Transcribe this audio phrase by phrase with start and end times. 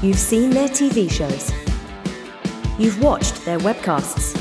[0.00, 1.50] You've seen their TV shows.
[2.78, 4.36] You've watched their webcasts.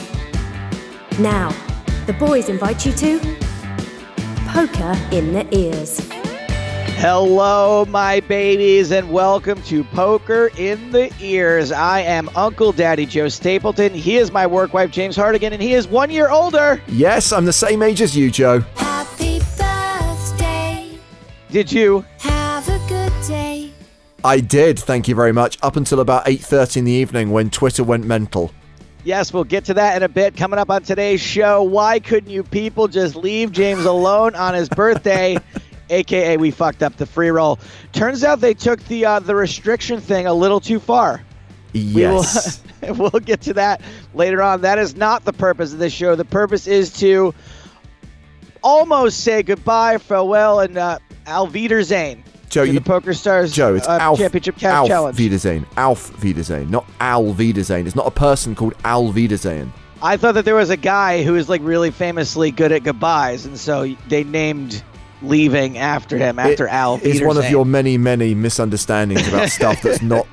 [1.19, 1.49] Now,
[2.05, 3.19] the boys invite you to
[4.49, 6.07] Poker in the Ears.
[6.99, 11.71] Hello, my babies, and welcome to Poker in the Ears.
[11.71, 13.95] I am Uncle Daddy Joe Stapleton.
[13.95, 16.79] He is my work wife, James Hartigan, and he is one year older.
[16.87, 18.59] Yes, I'm the same age as you, Joe.
[18.75, 20.99] Happy birthday.
[21.49, 22.05] Did you?
[22.19, 22.36] Have a good day.
[24.23, 27.83] I did, thank you very much, up until about 8.30 in the evening when Twitter
[27.83, 28.51] went mental.
[29.03, 30.35] Yes, we'll get to that in a bit.
[30.35, 34.67] Coming up on today's show, why couldn't you people just leave James alone on his
[34.67, 35.37] birthday?
[35.89, 37.59] AKA, we fucked up the free roll.
[37.93, 41.23] Turns out they took the uh, the restriction thing a little too far.
[41.71, 42.61] Yes.
[42.81, 43.81] We will, we'll get to that
[44.13, 44.59] later on.
[44.61, 46.15] That is not the purpose of this show.
[46.15, 47.33] The purpose is to
[48.61, 53.97] almost say goodbye, farewell, and uh, Wiedersehen Joe, you- the Poker Stars Joe, it's uh,
[54.01, 55.17] Alf, Championship Cash Alf Challenge.
[55.17, 55.65] Wiedersehen.
[55.77, 57.85] Alf Wiedersehen, not Al Wiedersehen.
[57.87, 59.71] It's not a person called Al Wiedersehen.
[60.01, 63.45] I thought that there was a guy who was like really famously good at goodbyes,
[63.45, 64.83] and so they named
[65.23, 66.95] leaving after him, after It Al.
[67.01, 70.27] is one of your many, many misunderstandings about stuff that's not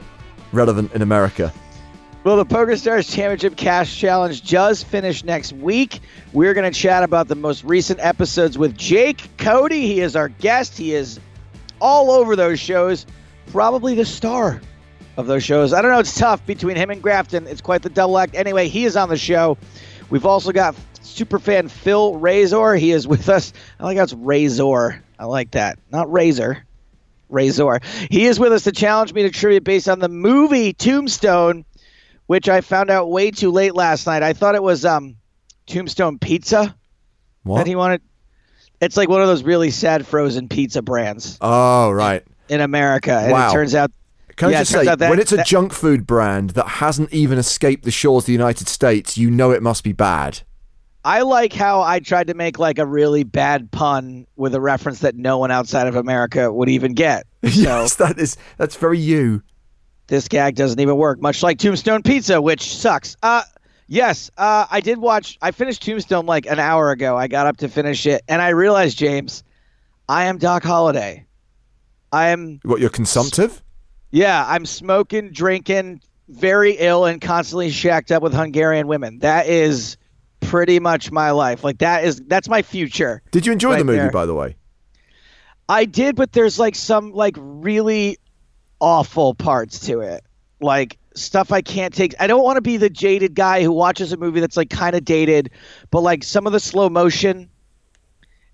[0.53, 1.53] relevant in America.
[2.23, 6.01] Well, the Poker Stars Championship Cash Challenge does finish next week.
[6.33, 9.83] We're going to chat about the most recent episodes with Jake Cody.
[9.83, 10.77] He is our guest.
[10.79, 11.21] He is
[11.85, 13.05] all over those shows,
[13.49, 14.59] probably the star
[15.19, 15.75] of those shows.
[15.75, 15.99] I don't know.
[15.99, 17.47] It's tough between him and Grafton.
[17.47, 18.35] It's quite the double act.
[18.35, 19.59] Anyway, he is on the show.
[20.09, 22.75] We've also got super fan Phil Razor.
[22.77, 23.53] He is with us.
[23.79, 25.03] I like how it's Razor.
[25.19, 25.79] I like that.
[25.93, 26.65] Not Razor.
[27.29, 27.81] Razor.
[28.11, 31.67] He is with us to challenge me to trivia based on the movie Tombstone,
[32.27, 34.23] which I found out way too late last night.
[34.23, 35.17] I thought it was um,
[35.67, 36.75] Tombstone Pizza
[37.43, 37.59] What?
[37.59, 38.01] that he wanted.
[38.81, 42.23] It's like one of those really sad frozen pizza brands Oh, right.
[42.49, 43.49] in America, and Wow.
[43.51, 43.91] it turns out
[44.37, 47.13] Can Yeah, I just say, that- when it's a that- junk food brand that hasn't
[47.13, 50.41] even escaped the shores of the United States, you know it must be bad.
[51.05, 54.99] I like how I tried to make like a really bad pun with a reference
[55.01, 57.27] that no one outside of America would even get.
[57.45, 59.43] So yes, that is that's very you.
[60.09, 63.17] this gag doesn't even work, much like Tombstone Pizza, which sucks.
[63.23, 63.43] Uh
[63.87, 67.17] yes, uh I did watch I finished Tombstone like an hour ago.
[67.17, 69.45] I got up to finish it and I realized, James,
[70.09, 71.27] I am Doc Holliday.
[72.13, 73.63] I am What you're consumptive?
[74.11, 79.19] yeah, I'm smoking, drinking, very ill and constantly shacked up with Hungarian women.
[79.19, 79.97] That is
[80.41, 81.65] pretty much my life.
[81.65, 83.23] Like that is that's my future.
[83.31, 84.11] Did you enjoy Right the movie, there.
[84.11, 84.57] by the way?
[85.69, 88.19] I did, but there's like some like really
[88.81, 90.23] awful parts to it.
[90.61, 92.15] Like stuff I can't take.
[92.21, 94.97] I don't want to be the jaded guy who watches a movie that's like kind
[94.97, 95.51] of dated,
[95.91, 97.49] but like some of the slow motion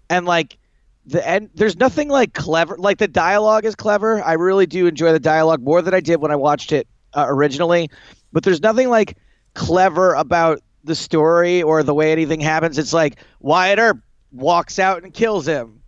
[0.09, 0.59] and like
[1.07, 4.23] the end there's nothing like clever like the dialogue is clever.
[4.23, 7.25] I really do enjoy the dialogue more than I did when I watched it uh,
[7.27, 7.91] originally,
[8.33, 9.17] but there's nothing like
[9.55, 12.79] clever about the story or the way anything happens.
[12.79, 13.99] It's like Wyatt Earp
[14.33, 15.81] walks out and kills him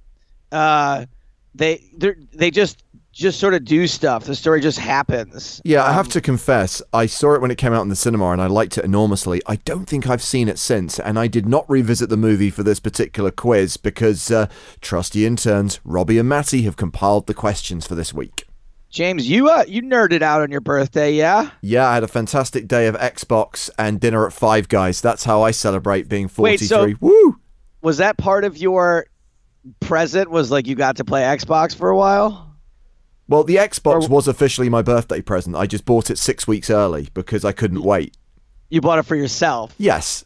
[0.53, 1.07] uh,
[1.55, 4.25] they they they just just sort of do stuff.
[4.25, 5.61] The story just happens.
[5.65, 7.97] Yeah, I Um, have to confess, I saw it when it came out in the
[7.97, 9.43] cinema and I liked it enormously.
[9.47, 12.63] I don't think I've seen it since, and I did not revisit the movie for
[12.63, 14.47] this particular quiz because uh,
[14.81, 18.47] trusty interns Robbie and Matty have compiled the questions for this week.
[18.91, 21.49] James, you uh you nerded out on your birthday, yeah?
[21.63, 25.01] Yeah, I had a fantastic day of Xbox and dinner at Five Guys.
[25.01, 26.53] That's how I celebrate being 43.
[26.53, 26.93] Wait, 43.
[26.93, 27.37] so- Woo!
[27.81, 29.07] Was that part of your
[29.81, 30.31] present?
[30.31, 32.52] Was like you got to play Xbox for a while?
[33.29, 35.57] Well, the Xbox Or- was officially my birthday present.
[35.57, 38.17] I just bought it six weeks early because I couldn't wait.
[38.71, 40.25] You bought it for yourself, Yes,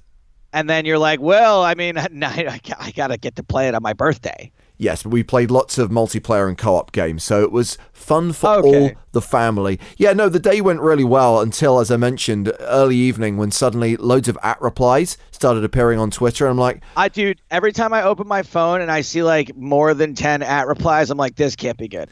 [0.53, 3.83] and then you're like, well, I mean, I, I gotta get to play it on
[3.83, 4.51] my birthday.
[4.79, 8.33] yes, but we played lots of multiplayer and co op games, so it was fun
[8.33, 8.81] for Okay.
[8.81, 9.81] all the family.
[9.97, 13.97] Yeah, no, the day went really well until, as I mentioned, early evening when suddenly
[13.97, 16.45] loads of at replies started appearing on Twitter.
[16.47, 19.57] And I'm like, I dude, every time I open my phone and I see like
[19.57, 22.09] more than ten at replies, I'm like, this can't be good.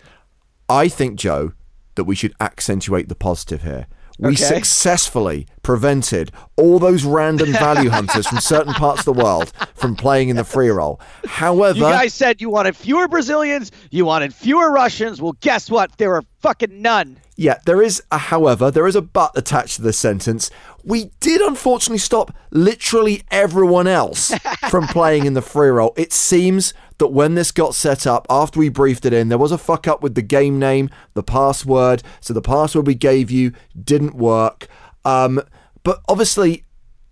[0.68, 1.52] I think, Joe,
[1.96, 3.86] that we should accentuate the positive here.
[4.18, 4.36] We Okay.
[4.44, 10.28] successfully prevented all those random value hunters from certain parts of the world from playing
[10.28, 11.00] in the free roll.
[11.26, 15.20] However, You guys said you wanted fewer Brazilians, you wanted fewer Russians.
[15.20, 15.96] Well, guess what?
[15.98, 17.16] There were fucking none.
[17.36, 20.50] Yeah, there is a however, there is a but attached to this sentence.
[20.84, 24.32] We did unfortunately stop literally everyone else
[24.70, 25.94] from playing in the free roll.
[25.96, 29.52] It seems that when this got set up, after we briefed it in, there was
[29.52, 32.02] a fuck up with the game name, the password.
[32.20, 33.52] So the password we gave you
[33.82, 34.68] didn't work.
[35.04, 35.40] Um,
[35.82, 36.64] but obviously,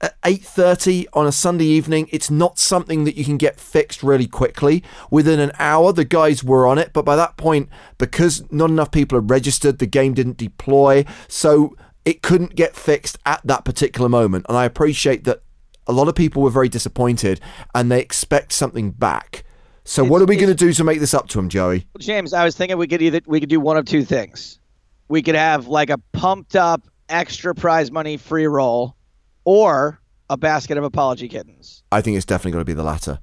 [0.03, 2.09] at 8:30 on a Sunday evening.
[2.11, 4.83] It's not something that you can get fixed really quickly.
[5.11, 7.69] Within an hour the guys were on it, but by that point
[7.99, 11.05] because not enough people had registered, the game didn't deploy.
[11.29, 14.47] So it couldn't get fixed at that particular moment.
[14.49, 15.43] And I appreciate that
[15.87, 17.41] a lot of people were very disappointed
[17.75, 19.45] and they expect something back.
[19.85, 21.87] So what are we going to do to make this up to them, Joey?
[21.99, 24.61] James, I was thinking we could either we could do one of two things.
[25.09, 28.97] We could have like a pumped up extra prize money free roll,
[29.45, 30.01] or
[30.31, 31.83] a basket of apology kittens.
[31.93, 33.19] I think it's definitely going to be the latter.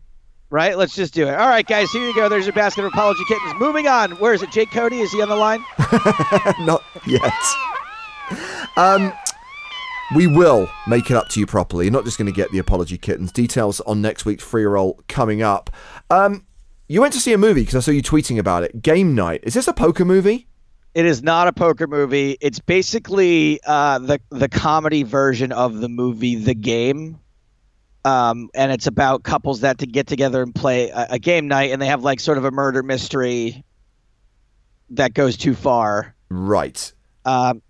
[0.52, 0.78] Right?
[0.78, 1.36] Let's just do it.
[1.36, 2.28] All right, guys, here you go.
[2.28, 3.54] There's your basket of apology kittens.
[3.60, 4.12] Moving on.
[4.14, 4.52] Where is it?
[4.52, 5.00] Jake Cody?
[5.00, 5.64] Is he on the line?
[6.66, 7.34] Not yet.
[8.76, 9.14] Um,
[10.16, 11.86] we will make it up to you properly.
[11.86, 13.32] You're not just going to get the apology kittens.
[13.32, 15.70] Details on next week's free roll coming up.
[16.10, 16.46] Um,
[16.88, 18.82] you went to see a movie because I saw you tweeting about it.
[18.82, 19.42] Game night.
[19.44, 20.49] Is this a poker movie?
[21.00, 22.36] It is not a poker movie.
[22.42, 27.22] It's basically uh, the the comedy version of the movie The Game,
[28.04, 31.72] um, and it's about couples that to get together and play a, a game night,
[31.72, 33.64] and they have like sort of a murder mystery
[34.90, 36.16] that goes too far.
[36.28, 36.92] Right.
[37.24, 37.62] Um,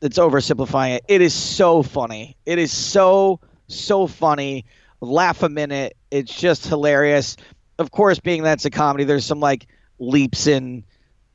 [0.00, 1.04] it's oversimplifying it.
[1.06, 2.38] It is so funny.
[2.46, 4.64] It is so so funny.
[5.02, 5.98] Laugh a minute.
[6.10, 7.36] It's just hilarious.
[7.78, 9.66] Of course, being that it's a comedy, there's some like
[9.98, 10.84] leaps in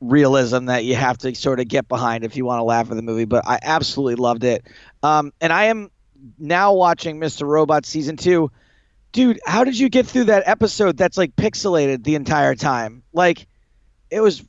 [0.00, 2.96] realism that you have to sort of get behind if you want to laugh at
[2.96, 3.24] the movie.
[3.24, 4.66] But I absolutely loved it.
[5.02, 5.90] Um, and I am
[6.38, 7.46] now watching Mr.
[7.46, 8.50] Robot season two.
[9.12, 13.02] Dude, how did you get through that episode that's like pixelated the entire time?
[13.12, 13.46] Like,
[14.10, 14.44] it was.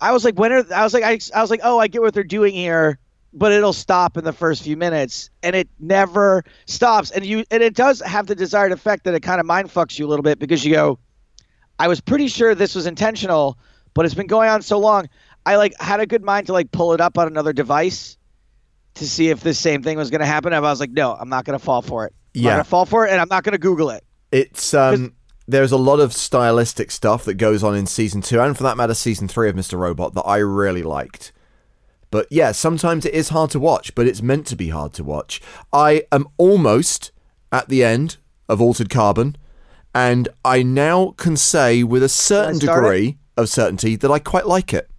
[0.00, 2.02] I was like, when are I was like, I, I was like, oh, I get
[2.02, 2.98] what they're doing here,
[3.32, 7.10] but it'll stop in the first few minutes, and it never stops.
[7.10, 9.98] And you, and it does have the desired effect that it kind of mind fucks
[9.98, 10.98] you a little bit because you go,
[11.78, 13.58] I was pretty sure this was intentional,
[13.96, 15.08] but it's been going on so long.
[15.44, 18.16] I like had a good mind to like pull it up on another device
[18.94, 20.52] to see if this same thing was going to happen.
[20.52, 22.12] And I was like, no, I'm not going to fall for it.
[22.34, 22.50] I'm Yeah.
[22.50, 24.04] not going to fall for it, and I'm not going to Google it.
[24.30, 25.14] It's um.
[25.48, 28.76] There's a lot of stylistic stuff that goes on in season two, and for that
[28.76, 29.78] matter, season three of Mr.
[29.78, 31.32] Robot that I really liked.
[32.10, 35.04] But yeah, sometimes it is hard to watch, but it's meant to be hard to
[35.04, 35.40] watch.
[35.72, 37.12] I am almost
[37.52, 38.16] at the end
[38.48, 39.36] of Altered Carbon,
[39.94, 44.72] and I now can say with a certain degree of certainty that I quite like
[44.72, 44.90] it.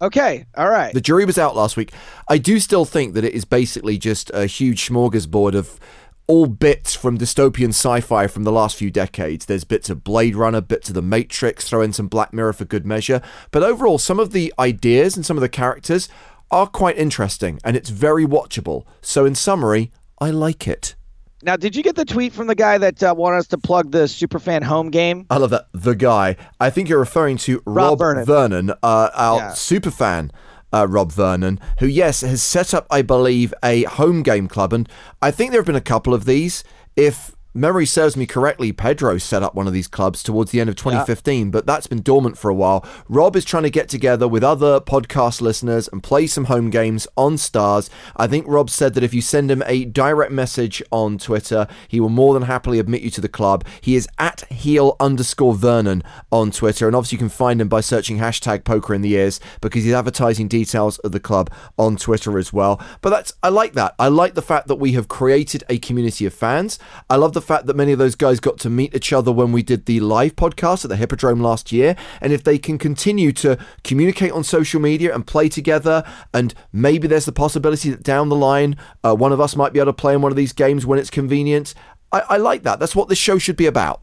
[0.00, 0.92] Okay, all right.
[0.92, 1.92] The jury was out last week.
[2.28, 5.78] I do still think that it is basically just a huge smorgasbord of
[6.26, 9.46] all bits from dystopian sci-fi from the last few decades.
[9.46, 12.64] There's bits of Blade Runner, bits of The Matrix, throw in some Black Mirror for
[12.64, 13.22] good measure.
[13.50, 16.08] But overall, some of the ideas and some of the characters
[16.50, 18.84] are quite interesting, and it's very watchable.
[19.00, 20.94] So in summary, I like it.
[21.42, 23.90] Now, did you get the tweet from the guy that uh, wanted us to plug
[23.90, 25.26] the Superfan home game?
[25.30, 25.66] I love that.
[25.72, 26.36] The guy.
[26.60, 28.24] I think you're referring to Rob, Vernon.
[28.24, 29.52] Vernon, uh, our Yeah.
[29.54, 30.30] super fan.
[30.74, 34.72] Uh, Rob Vernon, who, yes, has set up, I believe, a home game club.
[34.72, 34.88] And
[35.20, 36.64] I think there have been a couple of these.
[36.96, 40.70] If memory serves me correctly, Pedro set up one of these clubs towards the end
[40.70, 42.84] of 2015, but that's been dormant for a while.
[43.08, 47.06] Rob is trying to get together with other podcast listeners and play some home games
[47.16, 47.90] on Stars.
[48.16, 52.00] I think Rob said that if you send him a direct message on Twitter, he
[52.00, 53.64] will more than happily admit you to the club.
[53.80, 57.80] He is at heel underscore Vernon on Twitter, and obviously you can find him by
[57.80, 62.38] searching hashtag poker in the ears because he's advertising details of the club on Twitter
[62.38, 62.80] as well.
[63.00, 63.94] But that's I like that.
[63.98, 66.78] I like the fact that we have created a community of fans.
[67.10, 69.52] I love the fact that many of those guys got to meet each other when
[69.52, 71.96] we did the live podcast at the Hippodrome last year.
[72.20, 77.06] And if they can continue to communicate on social media and play together, and maybe
[77.06, 79.96] there's the possibility that down the line, uh, one of us might be able to
[79.96, 81.74] play in one of these games when it's convenient.
[82.12, 82.78] I, I like that.
[82.78, 84.02] That's what this show should be about.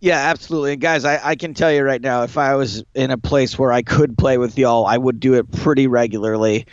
[0.00, 0.72] Yeah, absolutely.
[0.72, 3.58] And guys, I, I can tell you right now, if I was in a place
[3.58, 6.66] where I could play with y'all, I would do it pretty regularly.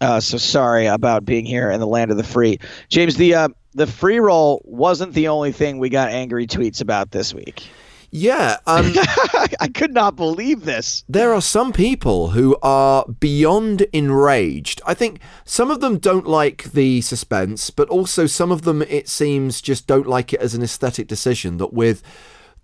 [0.00, 2.58] Uh, so sorry about being here in the land of the free.
[2.88, 7.10] James, the uh, the free roll wasn't the only thing we got angry tweets about
[7.10, 7.68] this week.
[8.14, 8.58] Yeah.
[8.66, 8.92] Um,
[9.60, 11.02] I could not believe this.
[11.08, 14.82] there are some people who are beyond enraged.
[14.86, 19.08] I think some of them don't like the suspense, but also some of them, it
[19.08, 21.56] seems, just don't like it as an aesthetic decision.
[21.56, 22.02] That with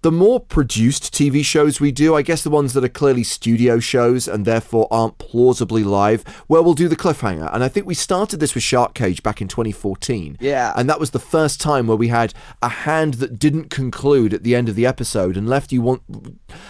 [0.02, 3.80] the more produced TV shows we do, I guess the ones that are clearly studio
[3.80, 7.52] shows and therefore aren't plausibly live, well, we'll do the cliffhanger.
[7.52, 10.36] And I think we started this with Shark Cage back in 2014.
[10.40, 10.72] Yeah.
[10.76, 14.44] And that was the first time where we had a hand that didn't conclude at
[14.44, 16.02] the end of the episode and left you want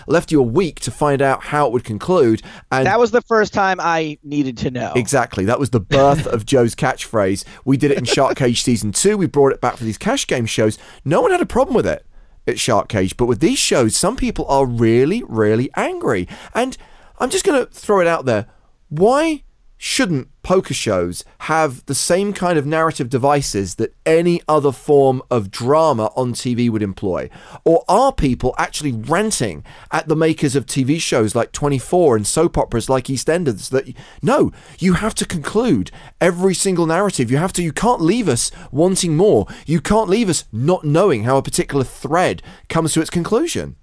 [0.07, 2.41] left you a week to find out how it would conclude.
[2.73, 4.93] And That was the first time I needed to know.
[4.97, 5.45] Exactly.
[5.45, 7.45] That was the birth of Joe's catchphrase.
[7.67, 9.19] We did it in Shark Cage season two.
[9.19, 10.79] We brought it back for these cash game shows.
[11.05, 12.07] No one had a problem with it
[12.49, 13.17] at Shark Cage.
[13.17, 16.27] But with these shows, some people are really, really angry.
[16.55, 16.77] And
[17.19, 18.47] I'm just going to throw it out there.
[18.89, 19.45] Why
[19.79, 25.51] shouldn't poker shows have the same kind of narrative devices that any other form of
[25.51, 27.31] drama on TV would employ?
[27.65, 32.59] Or are people actually ranting at the makers of TV shows like 24 and soap
[32.59, 37.31] operas like EastEnders that no, you have to conclude every single narrative.
[37.31, 39.47] You have to, you can't leave us wanting more.
[39.65, 43.77] You can't leave us not knowing how a particular thread comes to its conclusion.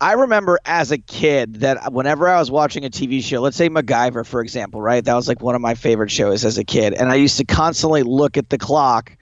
[0.00, 3.68] I remember as a kid that whenever I was watching a TV show, let's say
[3.68, 5.04] MacGyver, for example, right?
[5.04, 6.94] That was like one of my favorite shows as a kid.
[6.94, 9.16] And I used to constantly look at the clock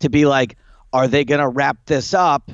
[0.00, 0.56] to be like,
[0.92, 2.50] are they going to wrap this up?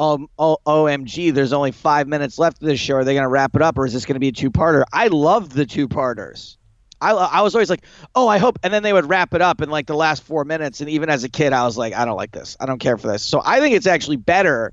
[0.00, 2.96] Um, o- OMG, there's only five minutes left of this show.
[2.96, 4.50] Are they going to wrap it up or is this going to be a two
[4.50, 4.82] parter?
[4.92, 6.58] I loved the two parters.
[7.00, 7.84] I, I was always like,
[8.16, 8.58] oh, I hope.
[8.64, 10.80] And then they would wrap it up in like the last four minutes.
[10.80, 12.56] And even as a kid, I was like, I don't like this.
[12.58, 13.22] I don't care for this.
[13.22, 14.72] So I think it's actually better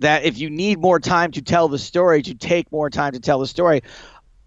[0.00, 3.20] that if you need more time to tell the story, to take more time to
[3.20, 3.82] tell the story.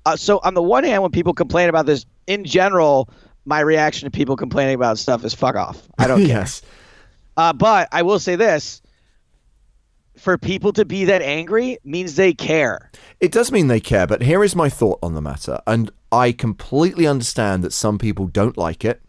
[0.05, 3.09] Uh, so on the one hand, when people complain about this, in general,
[3.45, 5.81] my reaction to people complaining about stuff is fuck off.
[5.97, 6.27] I don't care.
[6.27, 6.61] yes.
[7.37, 8.81] Uh, but I will say this:
[10.17, 12.91] for people to be that angry means they care.
[13.19, 15.59] It does mean they care, but here is my thought on the matter.
[15.67, 19.01] And I completely understand that some people don't like it,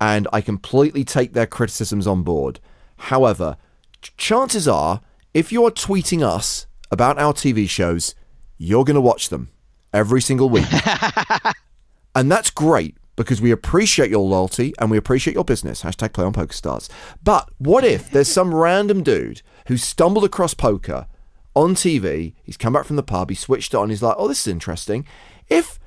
[0.00, 2.60] and I completely take their criticisms on board.
[2.96, 3.56] However,
[4.02, 5.00] ch- chances are,
[5.38, 8.16] if you're tweeting us about our TV shows,
[8.56, 9.50] you're going to watch them
[9.92, 10.66] every single week.
[12.16, 15.82] and that's great because we appreciate your loyalty and we appreciate your business.
[15.82, 16.90] Hashtag play on poker stars.
[17.22, 21.06] But what if there's some random dude who stumbled across poker
[21.54, 22.34] on TV?
[22.42, 24.52] He's come back from the pub, he switched it on, he's like, oh, this is
[24.52, 25.06] interesting.
[25.48, 25.78] If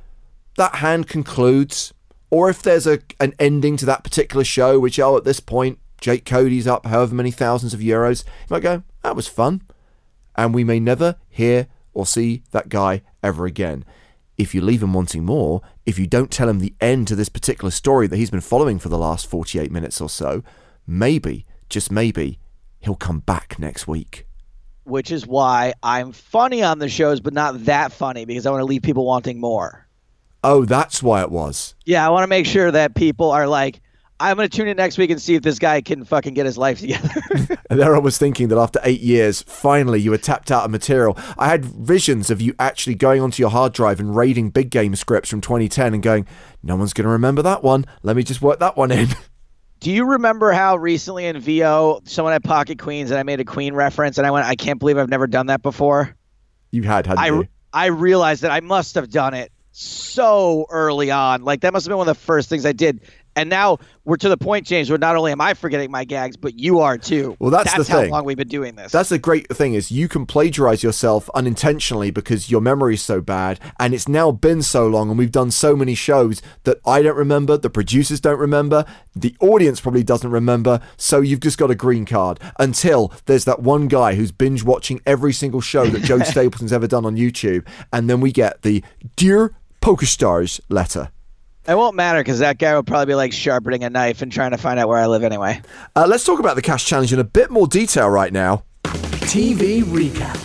[0.55, 1.93] that hand concludes,
[2.29, 5.77] or if there's a an ending to that particular show, which oh at this point
[6.01, 9.62] Jake Cody's up however many thousands of euros, you might go, that was fun.
[10.36, 13.86] And we may never hear or see that guy ever again.
[14.38, 17.29] If you leave him wanting more, if you don't tell him the end to this
[17.29, 20.43] particular story that he's been following for the last 48 minutes or so,
[20.88, 22.39] maybe, just maybe,
[22.79, 24.25] he'll come back next week.
[24.86, 28.62] Which is why I'm funny on the shows, but not that funny because I want
[28.62, 29.88] to leave people wanting more.
[30.43, 31.75] Oh, that's why it was.
[31.86, 33.79] Yeah, I want to make sure that people are like,
[34.22, 36.46] I'm going to tune in next week and see if this guy can fucking get
[36.46, 37.10] his life together.
[37.72, 40.72] And there I was thinking that after eight years, finally you were tapped out of
[40.72, 41.18] material.
[41.38, 44.94] I had visions of you actually going onto your hard drive and raiding big game
[44.94, 46.28] scripts from 2010 and going,
[46.62, 47.86] no one's going to remember that one.
[48.04, 49.08] Let me just work that one in.
[49.80, 53.46] Do you remember how recently in VO someone had Pocket Queens and I made a
[53.46, 56.13] Queen reference and I went, I can't believe I've never done that before?
[56.72, 57.48] You had, hadn't I, you?
[57.72, 61.44] I realized that I must have done it so early on.
[61.44, 63.01] Like that must have been one of the first things I did.
[63.36, 66.36] And now we're to the point, James, where not only am I forgetting my gags,
[66.36, 67.36] but you are too.
[67.40, 68.12] Well, that's the how thing.
[68.12, 68.92] long we've been doing this.
[68.92, 73.22] That's the great thing is you can plagiarize yourself unintentionally because your memory is so
[73.22, 77.02] bad and it's now been so long and we've done so many shows that I
[77.02, 78.86] don't remember, the producers don't remember,
[79.16, 83.62] the audience probably doesn't remember, so you've just got a green card until there's that
[83.62, 87.66] one guy who's binge watching every single show that Joe Stapleton's ever done on YouTube
[87.94, 88.84] and then we get the
[89.16, 91.12] Dear Poker Stars letter.
[91.68, 94.51] It won't matter because that guy will probably be like sharpening a knife and trying
[94.51, 95.62] to find out where I live anyway.
[95.96, 98.63] Uh, let's talk about the cash challenge in a bit more detail right now.
[98.84, 100.38] TV recap.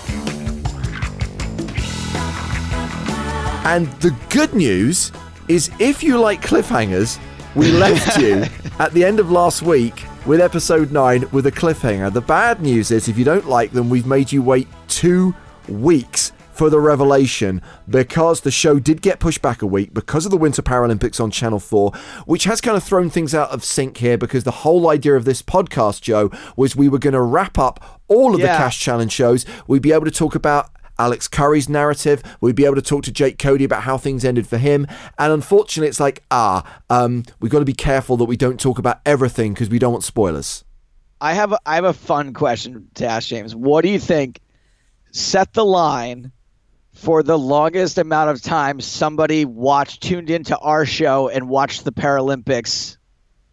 [3.65, 5.11] And the good news
[5.49, 7.19] is if you like cliffhangers,
[7.55, 8.45] we left you
[8.79, 12.13] at the end of last week with episode 9 with a cliffhanger.
[12.13, 15.35] The bad news is if you don't like them, we've made you wait two
[15.69, 20.31] weeks for the revelation because the show did get pushed back a week because of
[20.31, 21.93] the Winter Paralympics on Channel 4,
[22.25, 25.25] which has kind of thrown things out of sync here because the whole idea of
[25.25, 29.13] this podcast, Joe, was we were going to wrap up all of the Cash Challenge
[29.13, 29.45] shows.
[29.67, 32.23] We'd be able to talk about Alex Curry's narrative.
[32.41, 34.87] We'd be able to talk to Jake Cody about how things ended for him.
[35.19, 38.79] And unfortunately, it's like, ah, um, we've got to be careful that we don't talk
[38.79, 40.65] about everything because we don't want spoilers.
[41.21, 43.55] I have a, I have a fun question to ask James.
[43.55, 44.41] What do you think
[45.13, 46.33] set the line
[46.97, 51.93] for the longest amount of time somebody watched tuned into our show and watched the
[51.93, 52.97] Paralympics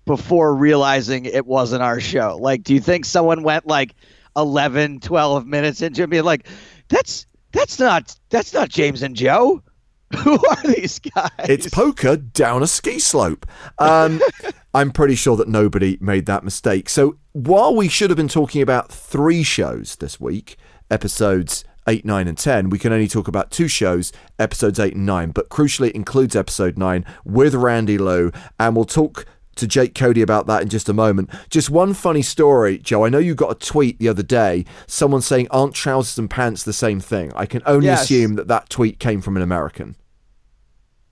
[0.05, 2.37] before realizing it wasn't our show?
[2.39, 3.95] Like do you think someone went like
[4.37, 6.47] 11, 12 minutes into it being like
[6.87, 9.61] that's that's not that's not James and Joe?
[10.23, 11.31] Who are these guys?
[11.39, 13.45] It's poker down a ski slope.
[13.79, 14.21] Um,
[14.73, 16.87] I'm pretty sure that nobody made that mistake.
[16.87, 20.55] So while we should have been talking about three shows this week,
[20.89, 25.05] episodes 8, 9, and 10, we can only talk about two shows, episodes 8 and
[25.05, 25.31] 9.
[25.31, 28.31] But crucially, it includes episode 9 with Randy Lew.
[28.59, 29.25] And we'll talk
[29.55, 31.29] to Jake Cody about that in just a moment.
[31.49, 33.05] Just one funny story, Joe.
[33.05, 36.63] I know you got a tweet the other day, someone saying, Aren't trousers and pants
[36.63, 37.31] the same thing?
[37.35, 38.03] I can only Yes.
[38.03, 39.95] assume that that tweet came from an American.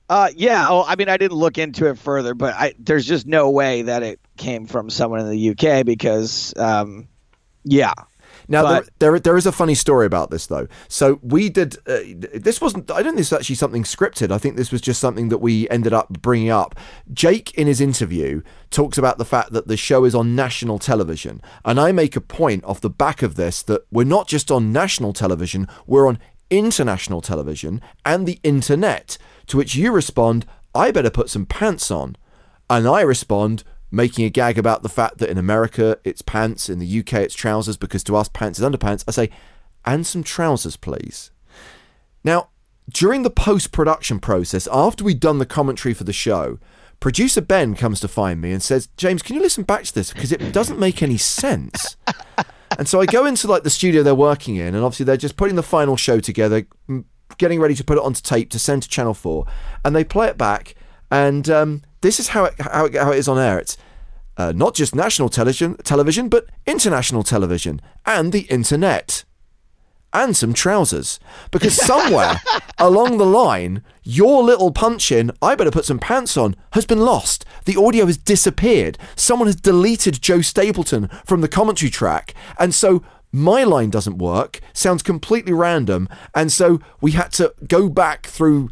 [0.10, 0.68] Uh, yeah.
[0.70, 3.84] Oh, I mean, I didn't look into it further, but I, there's just no way
[3.84, 7.08] that it came from someone in the UK because, um,
[7.64, 7.94] yeah.
[8.52, 10.68] Now But- there, there there is a funny story about this though.
[10.90, 12.00] So we did uh,
[12.34, 14.30] this wasn't I don't think this was actually something scripted.
[14.32, 16.76] I think this was just something that we ended up bringing up.
[17.14, 21.42] Jake in his interview talks about the fact that the show is on national television,
[21.64, 24.74] and I make a point off the back of this that we're not just on
[24.74, 29.18] national television, we're on international television and the internet.
[29.48, 32.18] To which you respond, "I better put some pants on,"
[32.70, 36.80] and I respond making a gag about the fact that in America it's pants, in
[36.80, 39.04] the UK it's trousers, because to us pants is underpants.
[39.08, 39.30] I say,
[39.86, 41.32] and some trousers, please.
[42.24, 42.50] Now,
[42.90, 46.60] during the post production process, after we'd done the commentary for the show,
[47.00, 50.14] producer Ben comes to find me and says, James, can you listen back to this?
[50.14, 51.96] Because it doesn't make any sense.
[52.78, 55.38] and so I go into like the studio they're working in, and obviously they're just
[55.38, 56.68] putting the final show together,
[57.38, 59.46] getting ready to put it onto tape to send to Channel 4,
[59.84, 60.76] and they play it back.
[61.12, 63.60] And um, this is how it, how, it, how it is on air.
[63.60, 63.78] It's
[64.38, 69.24] uh, not just national television, television, but international television and the internet.
[70.14, 71.20] And some trousers.
[71.52, 72.42] Because somewhere
[72.78, 77.00] along the line, your little punch in, I better put some pants on, has been
[77.00, 77.46] lost.
[77.66, 78.98] The audio has disappeared.
[79.16, 82.34] Someone has deleted Joe Stapleton from the commentary track.
[82.58, 86.10] And so my line doesn't work, sounds completely random.
[86.36, 88.70] And so we had to go back through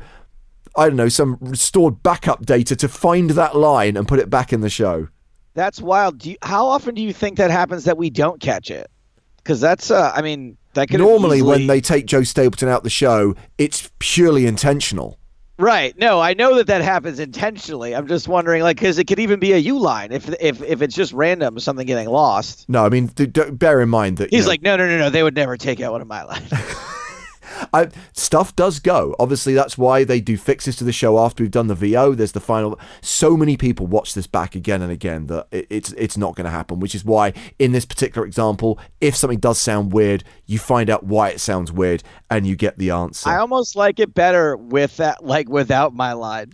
[0.79, 4.53] I don't know, some stored backup data to find that line and put it back
[4.53, 5.09] in the show.
[5.53, 6.19] That's wild.
[6.19, 8.89] Do you, how often do you think that happens that we don't catch it?
[9.37, 11.51] Because that's, uh, I mean, that could Normally, easily...
[11.51, 15.19] when they take Joe Stapleton out the show, it's purely intentional.
[15.57, 15.97] Right.
[15.97, 17.93] No, I know that that happens intentionally.
[17.93, 20.81] I'm just wondering, like, because it could even be a U line if if if
[20.81, 22.69] it's just random, something getting lost.
[22.69, 25.09] No, I mean, bear in mind that you He's know, like, no, no, no, no.
[25.09, 26.49] They would never take out one of my lines.
[27.73, 29.15] I, stuff does go.
[29.19, 32.13] Obviously, that's why they do fixes to the show after we've done the VO.
[32.13, 32.79] There's the final.
[33.01, 36.45] So many people watch this back again and again that it, it's it's not going
[36.45, 36.79] to happen.
[36.79, 41.03] Which is why, in this particular example, if something does sound weird, you find out
[41.03, 43.29] why it sounds weird and you get the answer.
[43.29, 46.53] I almost like it better with that, like without my line.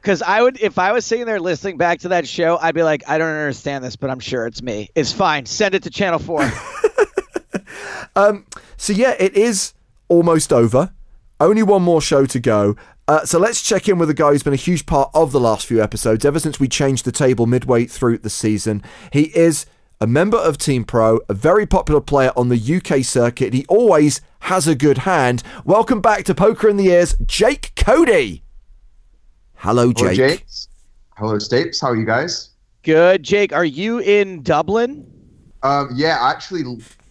[0.00, 2.82] Because I would, if I was sitting there listening back to that show, I'd be
[2.82, 4.90] like, I don't understand this, but I'm sure it's me.
[4.94, 5.46] It's fine.
[5.46, 6.42] Send it to Channel Four.
[8.16, 8.44] um,
[8.76, 9.72] So yeah, it is
[10.14, 10.92] almost over.
[11.40, 12.76] Only one more show to go.
[13.08, 15.40] Uh, so let's check in with a guy who's been a huge part of the
[15.40, 18.82] last few episodes ever since we changed the table midway through the season.
[19.12, 19.66] He is
[20.00, 23.52] a member of Team Pro, a very popular player on the UK circuit.
[23.52, 25.42] He always has a good hand.
[25.64, 28.44] Welcome back to Poker in the Ears, Jake Cody.
[29.54, 30.16] Hello, Hello, Jake.
[30.16, 30.68] Jakes.
[31.16, 31.80] Hello, Stapes.
[31.80, 32.50] How are you guys?
[32.82, 33.52] Good, Jake.
[33.52, 35.10] Are you in Dublin?
[35.62, 36.62] Um, yeah, actually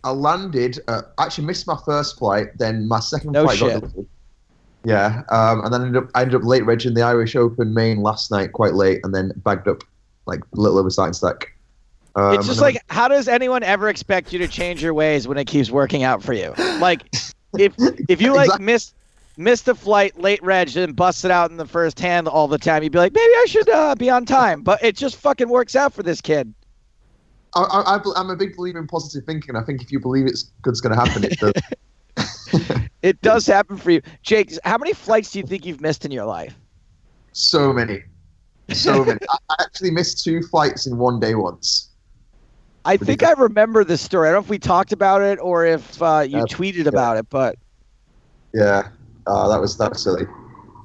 [0.04, 0.80] I landed.
[0.88, 2.48] Uh, actually missed my first flight.
[2.58, 3.82] Then my second No flight shit.
[3.82, 4.08] got delayed.
[4.86, 8.02] Yeah, um, and then ended up, I ended up late regging the Irish Open main
[8.02, 9.82] last night, quite late, and then bagged up
[10.26, 11.56] like a little over starting stack.
[12.16, 15.26] Um, it's just then- like, how does anyone ever expect you to change your ways
[15.28, 16.54] when it keeps working out for you?
[16.80, 17.04] Like,
[17.58, 17.74] if
[18.10, 18.66] if you like Exactly.
[18.66, 18.94] miss
[19.38, 22.84] missed a flight, late reg, and busted out in the first hand all the time,
[22.84, 24.64] you'd be like, maybe I should uh, be on time.
[24.64, 26.54] But it just fucking works out for this kid.
[27.56, 29.56] I, I, I bel- I'm a big believer in positive thinking.
[29.56, 31.54] I think if you believe it's good's going to happen, it does.
[33.02, 34.58] It does happen for you, Jake.
[34.64, 36.56] How many flights do you think you've missed in your life?
[37.34, 38.04] so many,
[38.72, 39.20] so many.
[39.30, 41.90] I, I actually missed two flights in one day once.
[42.86, 44.30] I think I remember this story.
[44.30, 47.18] I don't know if we talked about it or if uh, you Uh, tweeted about
[47.18, 47.56] it, but
[48.54, 48.88] Yeah,
[49.28, 50.26] uh, that was that was silly.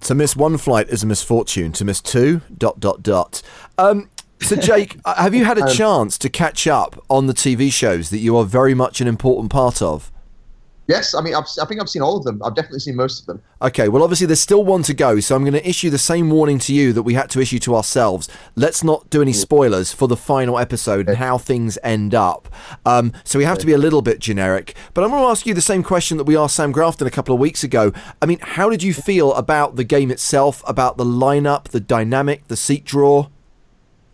[0.00, 1.70] To miss one flight is a misfortune.
[1.72, 3.42] To miss two, dot dot dot.
[3.78, 4.09] Um,
[4.42, 8.11] so Jake, have you had a Um, chance to catch up on the TV shows
[8.11, 10.11] that you are very much an important part of?
[10.87, 12.40] Yes, I mean I've, I think I've seen all of them.
[12.42, 13.42] I've definitely seen most of them.
[13.61, 16.31] Okay, well, obviously, there's still one to go, so I'm going to issue the same
[16.31, 18.27] warning to you that we had to issue to ourselves.
[18.57, 22.48] Let's not do any spoilers for the final episode and how things end up.
[22.87, 24.74] Um, so we have to be a little bit generic.
[24.94, 27.11] But I'm going to ask you the same question that we asked Sam Grafton a
[27.11, 27.92] couple of weeks ago.
[28.22, 32.48] I mean, how did you feel about the game itself, about the lineup, the dynamic,
[32.48, 33.29] the seat draw?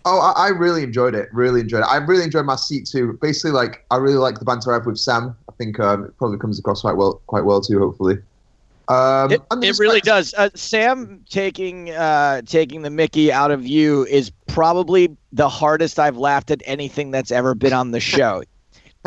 [0.06, 1.28] Oh, I, I really enjoyed it.
[1.32, 1.86] Really enjoyed it.
[1.86, 3.18] I really enjoyed my seat too.
[3.22, 5.34] Basically, like I really like the banter I have with Sam.
[5.48, 7.78] I think um, it probably comes across quite well, quite well too.
[7.78, 8.18] Hopefully,
[8.88, 10.34] um, it, it really does.
[10.34, 16.18] Uh, Sam taking uh, taking the Mickey out of you is probably the hardest I've
[16.18, 18.42] laughed at anything that's ever been on the show.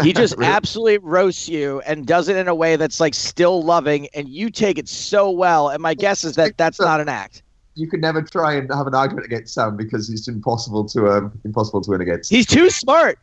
[0.03, 0.51] He just Really?
[0.51, 4.49] absolutely roasts you and does it in a way that's like still loving, and you
[4.49, 5.69] take it so well.
[5.69, 7.41] And my guess is that that's not an act.
[7.77, 11.39] You could never try and have an argument against Sam because it's impossible to um,
[11.45, 12.29] impossible to win against.
[12.29, 13.19] He's too smart.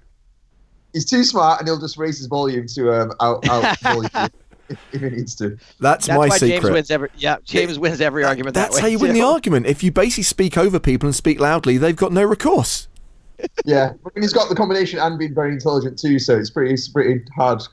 [0.93, 4.31] He's too smart, and he'll just raise his volume to um, out out volume.
[4.69, 5.59] if, if he needs to.
[5.81, 6.61] That's, That's my why secret.
[6.61, 7.09] James wins every.
[7.17, 8.55] Yeah, James wins every argument.
[8.55, 9.21] That's that way, how you win too.
[9.21, 9.67] the argument.
[9.67, 12.89] If you basically speak over people and speak loudly, they've got no recourse.
[13.65, 16.73] Yeah, I mean, he's got the combination and being very intelligent too, so it's pretty,
[16.73, 17.69] it's pretty hard to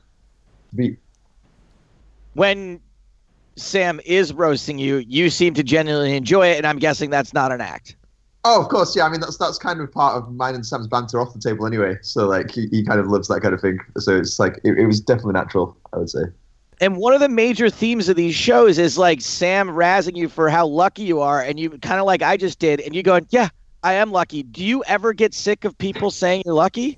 [0.75, 0.97] beat.
[2.33, 2.81] When
[3.55, 7.51] Sam is roasting you, you seem to genuinely enjoy it, and I'm guessing that's not
[7.51, 7.95] an act.
[8.43, 9.05] Oh, of course, yeah.
[9.05, 11.67] I mean, that's that's kind of part of mine and Sam's banter off the table
[11.67, 11.97] anyway.
[12.01, 13.79] So like, he, he kind of loves that kind of thing.
[13.97, 16.23] So it's like, it, it was definitely natural, I would say.
[16.79, 20.49] And one of the major themes of these shows is like Sam razzing you for
[20.49, 23.27] how lucky you are, and you kind of like I just did, and you going,
[23.29, 23.49] "Yeah,
[23.83, 26.97] I am lucky." Do you ever get sick of people saying you're lucky?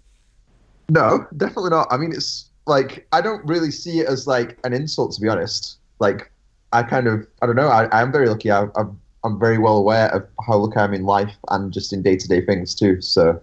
[0.87, 1.87] No, definitely not.
[1.91, 5.27] I mean, it's like I don't really see it as like an insult, to be
[5.27, 5.79] honest.
[5.99, 6.31] Like,
[6.73, 7.69] I kind of, I don't know.
[7.69, 8.51] I, I am very lucky.
[8.51, 12.01] I, I'm, I'm very well aware of how lucky I'm in life and just in
[12.01, 12.99] day to day things too.
[13.01, 13.41] So,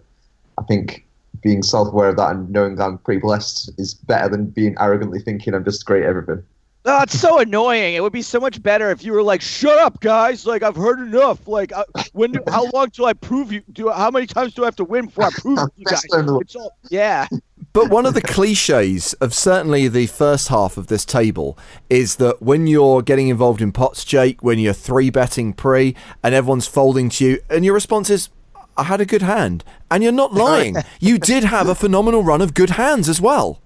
[0.58, 1.06] I think
[1.42, 4.76] being self aware of that and knowing that I'm pretty blessed is better than being
[4.78, 6.42] arrogantly thinking I'm just great at everything.
[6.86, 7.94] Oh, it's so annoying.
[7.94, 10.46] It would be so much better if you were like, "Shut up, guys!
[10.46, 11.46] Like I've heard enough.
[11.46, 12.32] Like, uh, when?
[12.32, 13.62] Do, how long till I prove you?
[13.72, 15.92] Do how many times do I have to win before I prove you guys?
[15.92, 16.42] Best player in the world.
[16.42, 17.26] It's all yeah."
[17.72, 21.56] But one of the cliches of certainly the first half of this table
[21.88, 26.34] is that when you're getting involved in pots, Jake, when you're three betting pre and
[26.34, 28.28] everyone's folding to you, and your response is,
[28.76, 29.62] I had a good hand.
[29.88, 30.76] And you're not lying.
[30.98, 33.60] you did have a phenomenal run of good hands as well.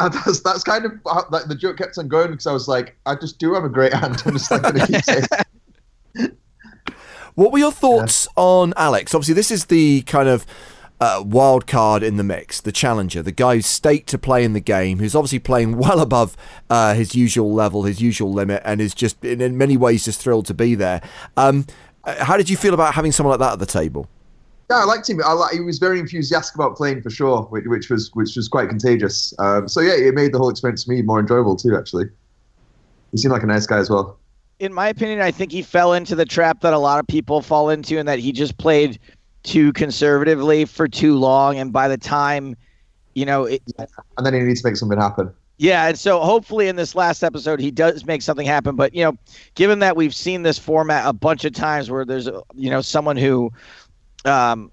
[0.00, 2.66] And that's that's kind of how, like the joke kept on going because I was
[2.66, 4.22] like, I just do have a great hand.
[4.26, 6.36] I'm just like going to keep saying.
[7.34, 9.14] What were your thoughts on Alex?
[9.14, 10.44] Obviously, this is the kind of
[11.00, 14.52] uh, wild card in the mix, the challenger, the guy who's staked to play in
[14.52, 16.36] the game, who's obviously playing well above
[16.68, 20.20] uh, his usual level, his usual limit, and is just in, in many ways just
[20.20, 21.00] thrilled to be there.
[21.36, 21.66] Um,
[22.04, 24.08] uh, how did you feel about having someone like that at the table?
[24.70, 25.20] Yeah, I liked him.
[25.24, 28.46] I like, he was very enthusiastic about playing for sure, which, which was which was
[28.46, 29.34] quite contagious.
[29.38, 31.76] Um, so yeah, it made the whole experience for me more enjoyable too.
[31.76, 32.04] Actually,
[33.10, 34.18] he seemed like a nice guy as well.
[34.60, 37.42] in my opinion, I think he fell into the trap that a lot of people
[37.42, 39.00] fall into, and that he just played
[39.42, 41.56] too conservatively for too long.
[41.58, 42.56] And by the time,
[43.14, 43.62] you know, it,
[44.16, 45.32] And then he needs to make something happen.
[45.58, 45.88] yeah.
[45.88, 48.76] And so hopefully in this last episode, he does make something happen.
[48.76, 49.18] But you know,
[49.54, 53.16] given that we've seen this format a bunch of times, where there's you know someone
[53.16, 53.50] who,
[54.24, 54.72] um,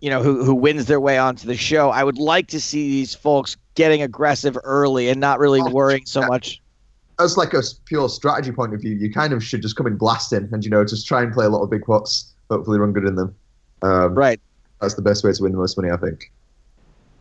[0.00, 2.90] you know, who who wins their way onto the show, I would like to see
[2.90, 6.26] these folks getting aggressive early and not really Oh, worrying so yeah.
[6.26, 6.62] much.
[7.20, 9.96] As like a pure strategy point of view, you kind of should just come in
[9.96, 12.34] blasting and you know just try and play a lot of big pots.
[12.50, 13.34] Hopefully, run good in them.
[13.82, 14.40] Um, Right.
[14.80, 16.32] That's the best way to win the most money, I think.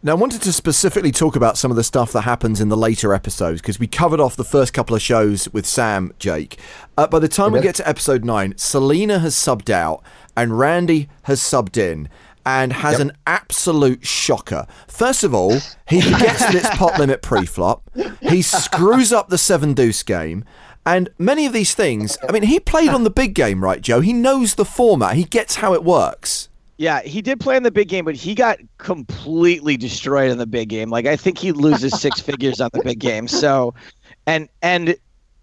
[0.03, 2.77] Now, I wanted to specifically talk about some of the stuff that happens in the
[2.77, 6.57] later episodes because we covered off the first couple of shows with Sam, Jake.
[6.97, 10.01] Uh, by the time we get to episode nine, Selena has subbed out
[10.35, 12.09] and Randy has subbed in
[12.43, 13.01] and has Yep.
[13.01, 14.65] an absolute shocker.
[14.87, 17.87] First of all, he forgets that it's pot limit pre-flop.
[18.21, 20.43] He screws up the seven deuce game.
[20.83, 23.99] And many of these things, I mean, he played on the big game, right, Joe?
[23.99, 25.13] He knows the format.
[25.13, 26.49] He gets how it works.
[26.81, 30.47] Yeah, he did play in the big game, but he got completely destroyed in the
[30.47, 30.89] big game.
[30.89, 33.27] Like I think he loses six figures on the big game.
[33.27, 33.75] So,
[34.25, 34.95] and and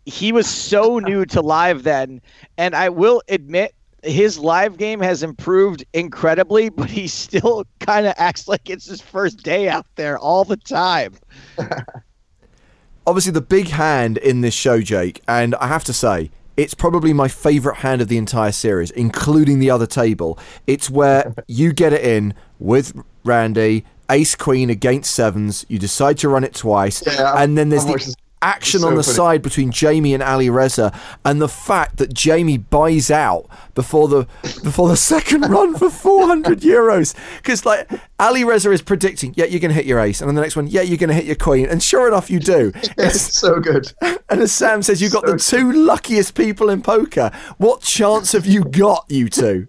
[0.05, 2.21] he was so new to live then,
[2.57, 3.73] and I will admit
[4.03, 9.01] his live game has improved incredibly, but he still kind of acts like it's his
[9.01, 11.15] first day out there all the time.
[13.07, 17.13] obviously the big hand in this show, Jake, and I have to say, it's probably
[17.13, 20.39] my favourite hand of the entire series, including the other table.
[20.67, 25.65] It's where you get it in with Randy, Ace Queen against sevens.
[25.69, 28.15] You decide to run it twice, Yeah, and then there's the.
[28.43, 29.15] Action so on the funny.
[29.15, 34.27] side between Jamie and Ali Reza, and the fact that Jamie buys out before the
[34.63, 39.61] before the second run for 400 euros, because like Ali Reza is predicting, yeah, you're
[39.61, 41.67] gonna hit your ace, and then the next one, yeah, you're gonna hit your queen,
[41.67, 42.73] and sure enough, you do.
[42.99, 43.93] It's so good.
[44.31, 47.31] And as Sam says, you've got the So two luckiest people in poker.
[47.57, 49.67] What chance have you got, you two?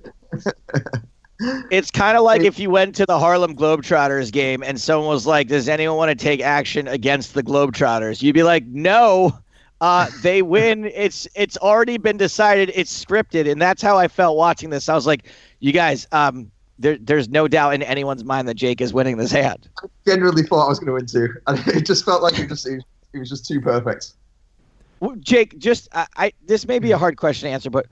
[1.40, 5.26] It's kind of like if you went to the Harlem Globetrotters game and someone was
[5.26, 9.38] like, "Does anyone want to take action against the Globetrotters?" You'd be like, "No."
[9.82, 10.92] Uh, they win.
[10.94, 12.72] It's it's already been decided.
[12.76, 14.90] It's scripted, and that's how I felt watching this.
[14.90, 15.28] I was like,
[15.60, 19.32] "You guys, um, there, there's no doubt in anyone's mind that Jake is winning this
[19.32, 22.38] hand." I Genuinely thought I was going to win too, and it just felt like
[22.38, 24.12] it just it, it was just too perfect.
[25.22, 27.86] Jake, just I, I this may be a hard question to answer, but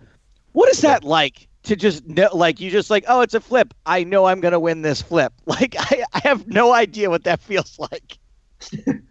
[0.51, 3.73] what is that like to just know, like you just like, oh, it's a flip.
[3.85, 5.33] I know I'm gonna win this flip.
[5.45, 8.17] Like I, I have no idea what that feels like.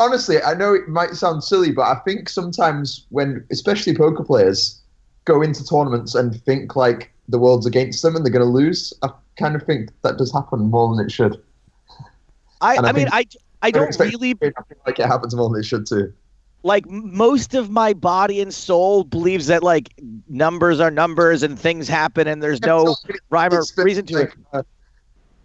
[0.00, 4.80] honestly, I know it might sound silly, but I think sometimes when, especially poker players,
[5.24, 8.92] go into tournaments and think like the world's against them and they're going to lose,
[9.02, 11.42] I kind of think that does happen more than it should.
[12.60, 13.26] I, I, I mean, I,
[13.62, 14.34] I don't really
[14.86, 16.12] like it happens more than it should too.
[16.66, 19.94] Like most of my body and soul believes that like
[20.28, 22.96] numbers are numbers and things happen and there's no
[23.30, 24.32] rhyme or reason to it.
[24.52, 24.62] uh,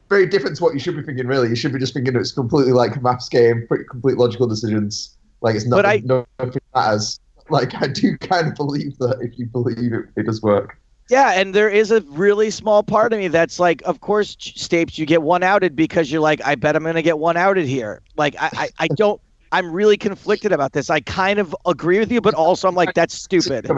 [0.10, 1.28] very different to what you should be thinking.
[1.28, 4.48] Really, you should be just thinking it's completely like a maths game, pretty complete logical
[4.48, 5.16] decisions.
[5.42, 7.20] Like it's not But I- no nothing matters.
[7.50, 10.78] Like I do kind of believe that if you believe it, it does work.
[11.10, 14.98] Yeah, and there is a really small part of me that's like, of course, Stapes,
[14.98, 18.02] you get one outed because you're like, I bet I'm gonna get one outed here.
[18.16, 19.20] Like, I, I, I don't.
[19.52, 20.90] I'm really conflicted about this.
[20.90, 23.70] I kind of agree with you, but also I'm like, that's stupid.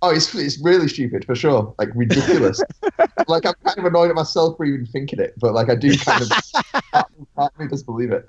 [0.00, 1.74] Oh, it's it's really stupid for sure.
[1.76, 2.62] Like ridiculous.
[3.28, 5.96] like I'm kind of annoyed at myself for even thinking it, but like I do
[5.98, 6.22] kind
[6.92, 7.04] of.
[7.34, 8.28] part of me does believe it.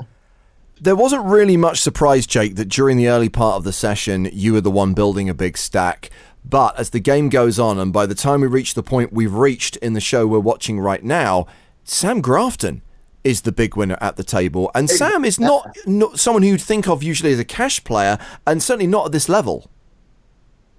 [0.81, 4.53] There wasn't really much surprise, Jake, that during the early part of the session, you
[4.53, 6.09] were the one building a big stack.
[6.43, 9.33] But as the game goes on, and by the time we reach the point we've
[9.33, 11.45] reached in the show we're watching right now,
[11.83, 12.81] Sam Grafton
[13.29, 14.71] is the big winner at the table.
[14.73, 18.17] And Sam is not, not someone who you'd think of usually as a cash player,
[18.47, 19.69] and certainly not at this level.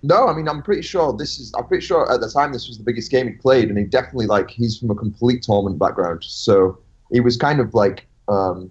[0.02, 1.52] No, I mean I'm pretty sure this is.
[1.56, 3.84] I'm pretty sure at the time this was the biggest game he played, and he
[3.84, 6.78] definitely like he's from a complete tournament background, so
[7.12, 8.70] he was kind of like um,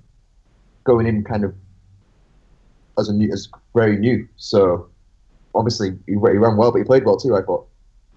[0.84, 1.54] going in kind of
[2.98, 4.28] as a new, as very new.
[4.38, 4.90] So
[5.54, 7.36] obviously he, he ran well, but he played well too.
[7.36, 7.69] I thought.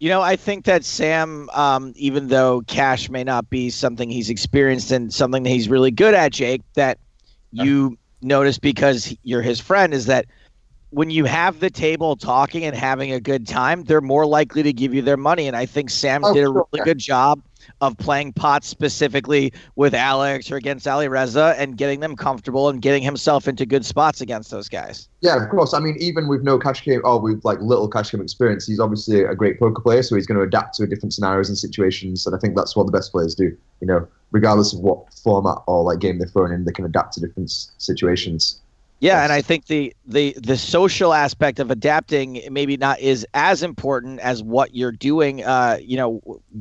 [0.03, 4.31] You know, I think that Sam, um, even though cash may not be something he's
[4.31, 6.99] experienced and something that he's really good at, Jake, that
[7.53, 10.27] you notice because you're his friend is that
[10.91, 14.73] when you have the table talking and having a good time, they're more likely to
[14.73, 15.47] give you their money.
[15.47, 16.67] And I think Sam Oh, did a sure.
[16.73, 17.41] really good job
[17.81, 22.81] of playing pots specifically with Alex or against Ali Reza and getting them comfortable and
[22.81, 25.09] getting himself into good spots against those guys.
[25.21, 25.75] Yeah, of course.
[25.75, 28.81] I mean, even with no cash game, or with like little cash game experience, he's
[28.81, 32.27] obviously a great poker player, so he's going to adapt to different scenarios and situations.
[32.27, 33.57] And I think that's what the best players do.
[33.81, 37.15] You know, regardless of what format or like game they're thrown in, they can adapt
[37.15, 38.62] to different situations.
[39.03, 43.65] Yeah, and I think the the the social aspect of adapting maybe not is as
[43.65, 46.21] important as what you're doing, uh, you know,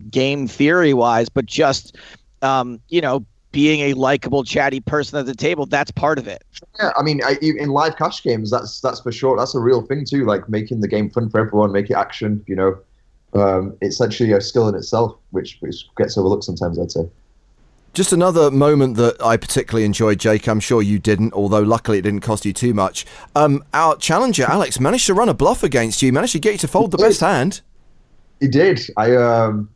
[0.09, 1.95] game theory wise, but just
[2.41, 5.67] um, you know, being a likable, chatty person at the table.
[5.67, 6.43] That's part of it.
[6.79, 9.37] Yeah, I mean, I, in live cash games, that's that's for sure.
[9.37, 10.25] That's a real thing too.
[10.25, 12.43] Like making the game fun for everyone, make it action.
[12.47, 12.79] You know,
[13.39, 16.79] um, it's actually a skill in itself, which which gets overlooked sometimes.
[16.79, 17.07] I'd say.
[17.93, 20.47] Just another moment that I particularly enjoyed, Jake.
[20.47, 23.05] I'm sure you didn't, although luckily it didn't cost you too much.
[23.35, 26.57] Um, our challenger, Alex, managed to run a bluff against you, managed to get you
[26.59, 27.61] to fold the best hand.
[28.39, 28.81] He did.
[28.95, 29.69] I um,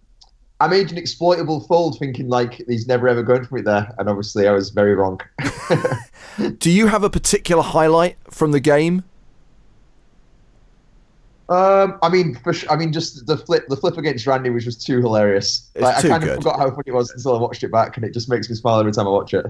[0.62, 4.08] I made an exploitable fold, thinking like he's never ever going for it there, and
[4.08, 5.19] obviously I was very wrong.
[6.58, 9.04] Do you have a particular highlight from the game?
[11.47, 14.63] Um, I mean, for sh- I mean, just the flip, the flip against Randy was
[14.63, 15.69] just too hilarious.
[15.75, 16.29] It's Like, too I kind good.
[16.31, 18.49] of forgot how funny it was until I watched it back, and it just makes
[18.49, 19.45] me smile every time I watch it.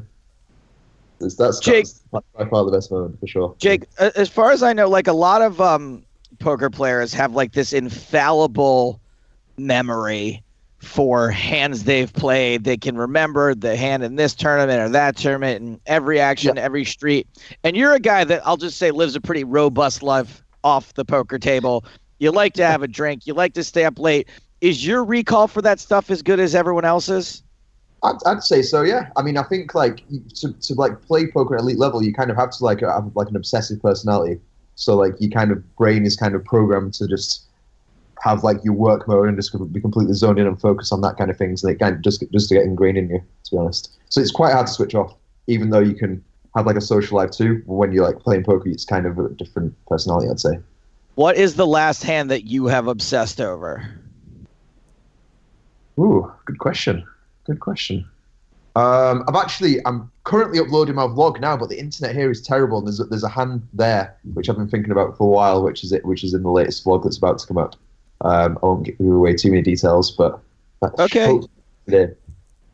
[1.19, 3.55] That's that's, Jake- that's by far the best moment for sure.
[3.59, 6.03] Jake, as far as I know, like a lot of um,
[6.39, 8.99] poker players have like this infallible
[9.57, 10.43] memory
[10.79, 12.65] for hands they've played.
[12.65, 16.83] They can remember the hand in this tournament or that tournament and every action, every
[16.83, 17.27] street.
[17.63, 21.05] And you're a guy that I'll just say lives a pretty robust life off the
[21.05, 21.85] poker table.
[22.19, 23.25] You like to have a drink.
[23.27, 24.27] You like to stay up late.
[24.59, 27.43] Is your recall for that stuff as good as everyone else's?
[28.03, 28.81] I'd, I'd say so.
[28.81, 29.09] Yeah.
[29.15, 30.03] I mean, I think like
[30.35, 33.11] to, to like play poker at elite level, you kind of have to like have
[33.15, 34.41] like an obsessive personality.
[34.75, 37.43] So like your kind of brain is kind of programmed to just
[38.21, 41.15] have like your work mode and just be completely zoned in and focus on that
[41.17, 43.19] kind of things, and it kind of just just to get ingrained in you.
[43.19, 45.13] To be honest, so it's quite hard to switch off,
[45.47, 46.23] even though you can
[46.55, 47.61] have like a social life too.
[47.65, 50.59] When you're like playing poker, it's kind of a different personality, I'd say.
[51.15, 53.83] What is the last hand that you have obsessed over?
[55.99, 57.05] Ooh, good question.
[57.45, 58.05] Good question.
[58.75, 62.79] Um, I'm actually I'm currently uploading my vlog now, but the internet here is terrible.
[62.79, 65.63] And there's a, there's a hand there which I've been thinking about for a while,
[65.63, 67.75] which is it, which is in the latest vlog that's about to come up.
[68.21, 70.39] Um, I won't give away too many details, but
[70.81, 71.39] that's Okay.
[71.87, 72.13] today.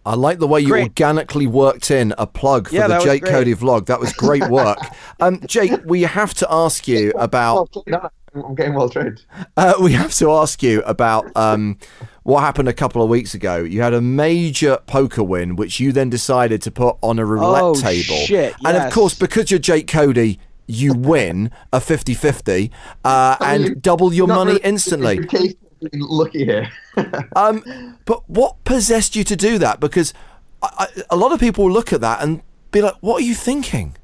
[0.06, 0.84] I like the way you Great.
[0.84, 3.24] organically worked in a plug for Yeah, the Jake.
[3.24, 3.86] Cody vlog.
[3.86, 4.80] That was great work.
[5.20, 8.10] um, Jake, we have to ask you about Well trained, aren't I?
[8.48, 9.26] I'm getting well trained.
[9.58, 11.78] Uh, we have to ask you about um,
[12.24, 13.58] what happened a couple of weeks ago.
[13.58, 17.62] You had a major poker win, which you then decided to put on a roulette
[17.62, 18.16] Oh, table.
[18.16, 22.72] shit, And of course, because you're Jake Cody, you win a 50 50
[23.04, 25.20] uh, I mean, and double your money really- instantly.
[25.92, 26.70] you're capable of being lucky here.
[27.36, 29.80] Um, but what possessed you to do that?
[29.80, 30.14] Because
[30.62, 32.42] I, I, a lot of people look at that and
[32.72, 33.96] be like, what are you thinking?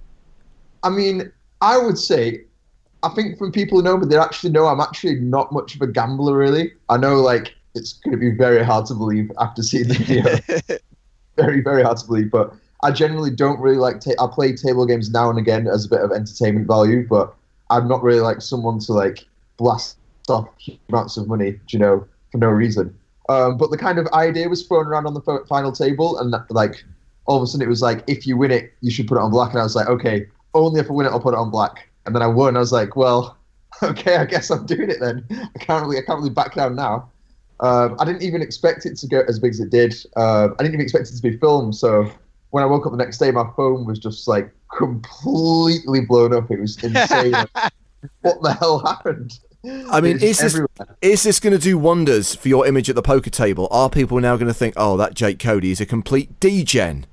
[0.83, 2.45] I mean, I would say,
[3.03, 5.81] I think from people who know me, they actually know I'm actually not much of
[5.81, 6.73] a gambler, really.
[6.89, 10.77] I know, like, it's going to be very hard to believe after seeing the video.
[11.35, 13.99] very, very hard to believe, but I generally don't really like.
[13.99, 17.35] Ta- I play table games now and again as a bit of entertainment value, but
[17.69, 19.25] I'm not really like someone to like
[19.57, 19.96] blast
[20.29, 22.97] off huge amounts of money, you know, for no reason.
[23.29, 26.83] Um, but the kind of idea was thrown around on the final table, and like
[27.25, 29.21] all of a sudden it was like, if you win it, you should put it
[29.21, 29.51] on black.
[29.51, 31.89] And I was like, okay, only if I win it, I'll put it on black.
[32.05, 32.55] And then I won.
[32.55, 33.37] I was like, well,
[33.83, 35.25] okay, I guess I'm doing it then.
[35.31, 37.11] I can't really, I can't really back down now.
[37.59, 39.95] Um, I didn't even expect it to go as big as it did.
[40.15, 41.75] Uh, I didn't even expect it to be filmed.
[41.75, 42.09] So
[42.51, 46.49] when I woke up the next day, my phone was just like completely blown up.
[46.51, 47.33] It was insane.
[48.21, 49.39] what the hell happened?
[49.89, 50.59] I mean, is this
[51.01, 53.67] is this going to do wonders for your image at the poker table?
[53.71, 57.05] Are people now going to think, "Oh, that Jake Cody is a complete degen"?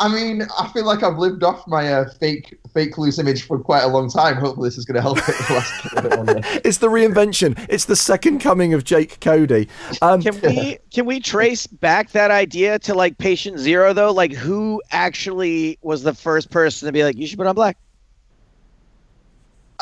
[0.00, 3.58] I mean, I feel like I've lived off my uh, fake fake loose image for
[3.58, 4.36] quite a long time.
[4.36, 6.62] Hopefully, this is going to help it The last bit.
[6.64, 7.66] It's the reinvention.
[7.68, 9.68] It's the second coming of Jake Cody.
[10.00, 14.10] Um, Can we can we trace back that idea to like patient zero though?
[14.10, 17.76] Like who actually was the first person to be like, you should put on black?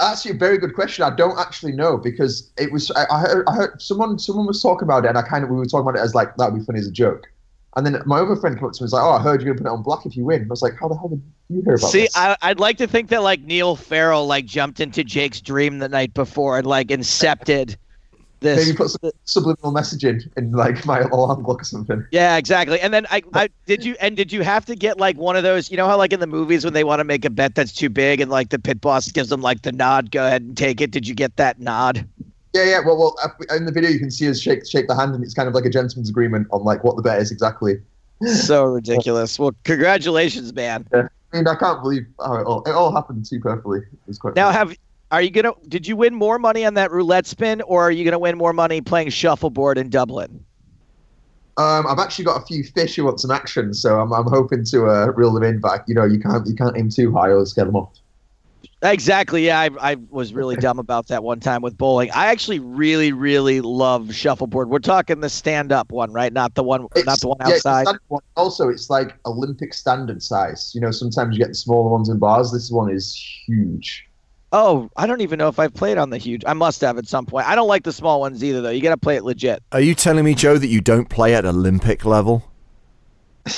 [0.00, 1.04] Actually, a very good question.
[1.04, 2.90] I don't actually know because it was.
[2.92, 5.50] I, I, heard, I heard someone someone was talking about it, and I kind of
[5.50, 7.26] we were talking about it as like that would be funny as a joke.
[7.76, 9.42] And then my other friend came up to me and was like, "Oh, I heard
[9.42, 11.08] you're gonna put it on black if you win." I was like, "How the hell
[11.08, 14.26] did you hear about See, this?" I, I'd like to think that like Niall Farrell
[14.26, 17.76] like jumped into Jake's dream the night before and like incepted
[18.40, 18.66] this.
[18.66, 22.05] Maybe put some subliminal messaging in like my alarm clock or something.
[22.11, 22.81] Yeah, exactly.
[22.81, 25.42] And then I, I did you and did you have to get like one of
[25.42, 25.70] those?
[25.70, 27.72] You know how like in the movies when they want to make a bet that's
[27.72, 30.57] too big and like the pit boss gives them like the nod, go ahead and
[30.57, 30.90] take it.
[30.90, 32.07] Did you get that nod?
[32.55, 32.81] Yeah, yeah.
[32.85, 35.22] Well, well, uh, in the video you can see us shake shake the hand, and
[35.22, 37.81] it's kind of like a gentleman's agreement on like what the bet is exactly.
[38.35, 39.38] So ridiculous.
[39.38, 40.87] Well, congratulations, man.
[40.92, 41.09] Yeah.
[41.33, 43.81] I mean, I can't believe how it all it all happened too perfectly.
[43.81, 44.35] It was quite.
[44.35, 44.59] Now funny.
[44.59, 44.77] have
[45.11, 48.05] are you gonna did you win more money on that roulette spin or are you
[48.05, 50.44] gonna win more money playing shuffleboard in Dublin?
[51.57, 54.64] Um, I've actually got a few fish who want some action, so I'm, I'm hoping
[54.66, 55.59] to uh, reel them in.
[55.59, 57.99] But you know, you can't you can't aim too high or scare them off.
[58.83, 59.47] Exactly.
[59.47, 62.11] Yeah, I, I was really dumb about that one time with bowling.
[62.12, 64.68] I actually really, really love shuffleboard.
[64.68, 66.33] We're talking the stand-up one, right?
[66.33, 67.87] Not the one, not the one yeah, it's outside.
[67.87, 68.23] standard one.
[68.37, 70.73] Also, it's like Olympic standard size.
[70.75, 72.53] You know, sometimes you get the smaller ones in bars.
[72.53, 73.16] This one is
[73.47, 74.08] huge.
[74.50, 76.42] Oh, I don't even know if I've played on the huge.
[76.46, 77.46] I must have at some point.
[77.46, 78.70] I don't like the small ones either, though.
[78.70, 79.62] You got to play it legit.
[79.72, 82.50] are you telling me, Joe, that you don't play at Olympic level?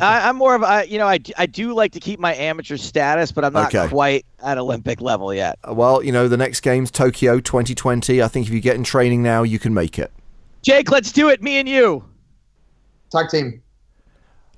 [0.00, 2.78] I, I'm more of a, you know, I, I do like to keep my amateur
[2.78, 3.88] status, but I'm not Okay.
[3.88, 5.58] quite at Olympic level yet.
[5.68, 8.22] Uh, Well, you know, the next game's Tokyo 2020.
[8.22, 10.10] I think if you get in training now, you can make it.
[10.62, 11.42] Jake, let's do it.
[11.42, 12.04] Me and you.
[13.10, 13.62] Tag team.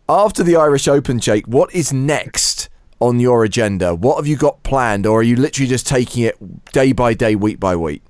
[0.09, 2.54] After the Irish Open, Jake, what is next
[3.01, 3.95] on your agenda?
[3.95, 7.35] What have you got planned, or are you literally just taking it day by day,
[7.35, 8.03] week by week?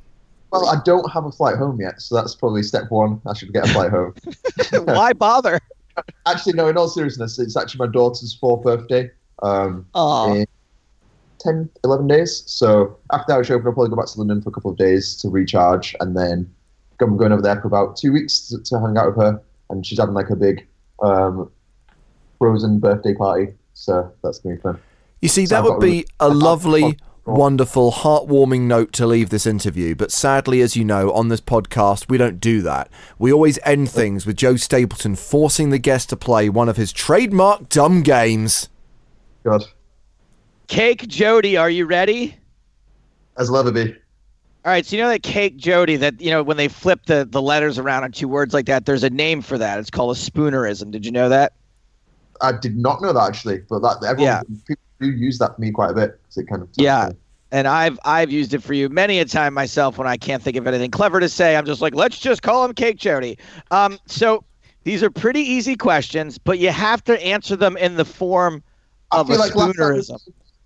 [0.50, 3.20] Well, I don't have a flight home yet, so that's probably step one.
[3.26, 4.14] I should get a flight home.
[4.84, 5.58] Why bother?
[6.26, 6.68] actually, no.
[6.68, 9.10] In all seriousness, it's actually my daughter's fourth birthday.
[9.42, 10.46] Um, Oh, in
[11.40, 12.44] 10, 11 days.
[12.46, 14.76] So after the Irish Open, I'll probably go back to London for a couple of
[14.76, 16.52] days to recharge, and then
[17.00, 19.42] I'm going over there for about two weeks to, to hang out with her.
[19.70, 20.66] And she's having like a big
[21.02, 21.50] um,
[22.38, 24.78] frozen birthday party, so that's gonna be fun.
[25.20, 29.30] You see, So that I've would be a really- lovely, wonderful, heartwarming note to leave
[29.30, 29.94] this interview.
[29.94, 32.88] But sadly, as you know, on this podcast, we don't do that.
[33.18, 36.92] We always end things with Joe Stapleton forcing the guest to play one of his
[36.92, 38.68] trademark dumb games.
[39.44, 39.64] God,
[40.66, 42.36] Cake Jody, are you ready?
[43.36, 43.92] as will ever be.
[44.64, 47.26] All right, so you know that cake Jody that you know when they flip the
[47.30, 49.78] the letters around on two words like that, there's a name for that.
[49.78, 50.90] It's called a spoonerism.
[50.90, 51.52] Did you know that?
[52.44, 54.40] I did not know that actually, but that everyone Yeah.
[54.66, 57.10] people do use that for me quite a bit because it kind of Yeah.
[57.52, 60.56] And I've I've used it for you many a time myself when I can't think
[60.56, 61.56] of anything clever to say.
[61.56, 63.38] I'm just like, let's just call him Cake Jody.
[63.70, 64.44] Um, so
[64.82, 68.62] these are pretty easy questions, but you have to answer them in the form
[69.12, 70.18] I of a feel like last spoonerism.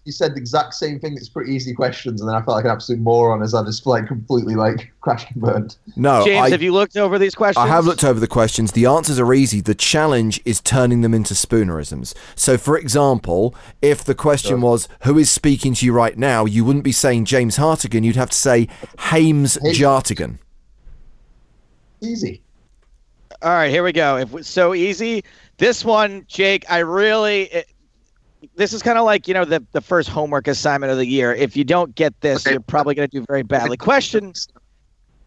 [0.08, 1.12] You said the exact same thing.
[1.18, 3.86] It's pretty easy questions, and then I felt like an absolute moron as I just
[3.86, 5.76] like completely like crashed and burned.
[5.96, 7.62] No, James, I, have you looked over these questions?
[7.62, 8.72] I have looked over the questions.
[8.72, 9.60] The answers are easy.
[9.60, 12.14] The challenge is turning them into spoonerisms.
[12.34, 16.46] So, for example, if the question was, Who is speaking to you right now?
[16.46, 18.02] you wouldn't be saying James Hartigan.
[18.02, 18.66] You'd have to say
[18.98, 19.72] Hames Hey.
[19.72, 20.38] Jartigan.
[22.00, 22.40] Easy.
[23.42, 24.16] All right, here we go.
[24.16, 25.22] If it's so easy,
[25.58, 27.42] this one, Jake, I really.
[27.42, 27.68] It,
[28.56, 31.34] this is kind of like you know the the first homework assignment of the year.
[31.34, 32.52] If you don't get this, Okay.
[32.54, 33.76] you're probably going to do very badly.
[33.76, 34.32] Question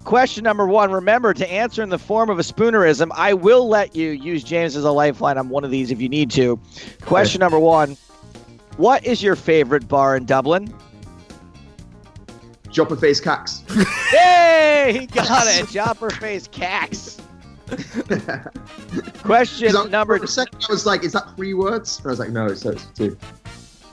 [0.04, 0.92] question number one.
[0.92, 3.10] Remember to answer in the form of a spoonerism.
[3.14, 6.10] I will let you use James as a lifeline on one of these if you
[6.10, 6.60] need to.
[7.02, 7.98] Question number one.
[8.78, 10.74] What is your favorite bar in Dublin?
[12.72, 13.64] Jopper face cacks.
[14.10, 15.68] Hey, he got it.
[15.72, 17.20] Jopper face cax.
[19.24, 22.08] Question 'Cause I- number For a second, I was like, "Is that three words?" And
[22.08, 23.18] I was like, "No, it's, it's two."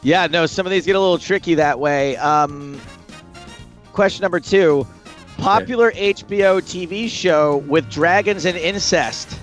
[0.02, 2.16] Yeah, no, some of these get a little tricky that way.
[2.16, 2.80] Um,
[3.92, 4.86] question number two.
[5.36, 9.38] Popular HBO TV show with dragons and incest.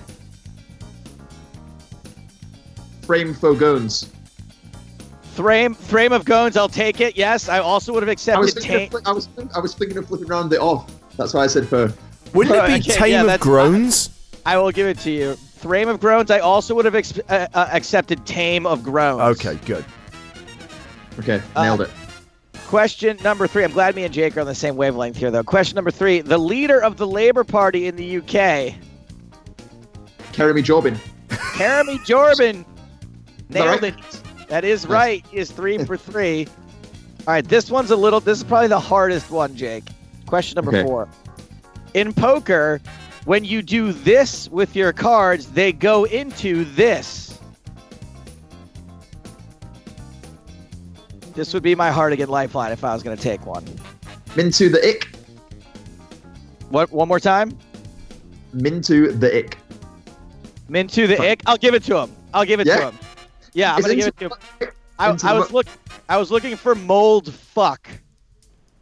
[3.02, 4.08] Frame Fogones.
[5.34, 7.16] Frame Frame of Gones, I'll take it.
[7.16, 8.90] Yes, I also would have I was accepted thinking.
[8.90, 8.96] Tame.
[8.98, 9.28] Of, fli- I was.
[9.54, 10.90] I was thinking of flipping around the off.
[11.16, 11.92] That's why I said for.
[12.34, 14.10] Wouldn't it be Okay, Tame yeah, of that's- Groans?
[14.46, 15.34] I will give it to you.
[15.34, 19.20] Frame of Groans, I also would have ex- uh, uh, accepted Tame of Groans.
[19.40, 19.84] Okay, good.
[21.18, 21.90] Okay, Uh, nailed it.
[22.68, 23.64] Question number three.
[23.64, 25.42] I'm glad me and Jake are on the same wavelength here, though.
[25.42, 26.20] Question number three.
[26.20, 28.74] The leader of the Labour Party in the UK,
[30.32, 30.98] Jeremy Jorbin.
[31.58, 32.64] Jeremy Corbyn,
[33.50, 33.94] that nailed right?
[33.98, 34.48] it.
[34.48, 35.24] That is right.
[35.30, 36.46] He is three for three.
[37.26, 38.20] All right, this one's a little.
[38.20, 39.84] This is probably the hardest one, Jake.
[40.26, 40.84] Question number Okay.
[40.86, 41.08] four.
[41.94, 42.80] In poker,
[43.26, 47.38] when you do this with your cards, they go into this.
[51.34, 53.64] This would be my Hartigan lifeline if I was going to take one.
[54.36, 55.08] Mintu the Ick.
[56.70, 56.90] What?
[56.92, 57.56] One more time.
[58.54, 59.58] Mintu the Ick.
[60.70, 61.42] Mintu the ick.
[61.46, 62.10] I'll give it to him.
[62.34, 62.76] I'll give it Yeah?
[62.78, 62.98] to him.
[63.52, 64.32] Yeah, I'm Is gonna give it to him.
[64.58, 65.66] the- I, Into I was Mu- look.
[66.08, 67.88] I was looking for mold fuck.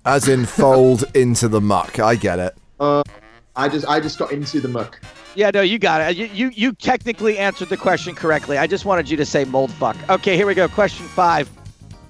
[0.07, 1.99] As in fold into the muck.
[1.99, 2.57] I get it.
[2.81, 3.03] Uh,
[3.57, 3.87] I just.
[3.87, 5.01] I just got into the muck.
[5.37, 6.17] Yeah, no, you got it.
[6.17, 8.59] You, you you technically answered the question correctly.
[8.59, 9.97] I just wanted you to say mold fuck.
[10.09, 10.69] Okay, here we go.
[10.69, 11.49] Question five.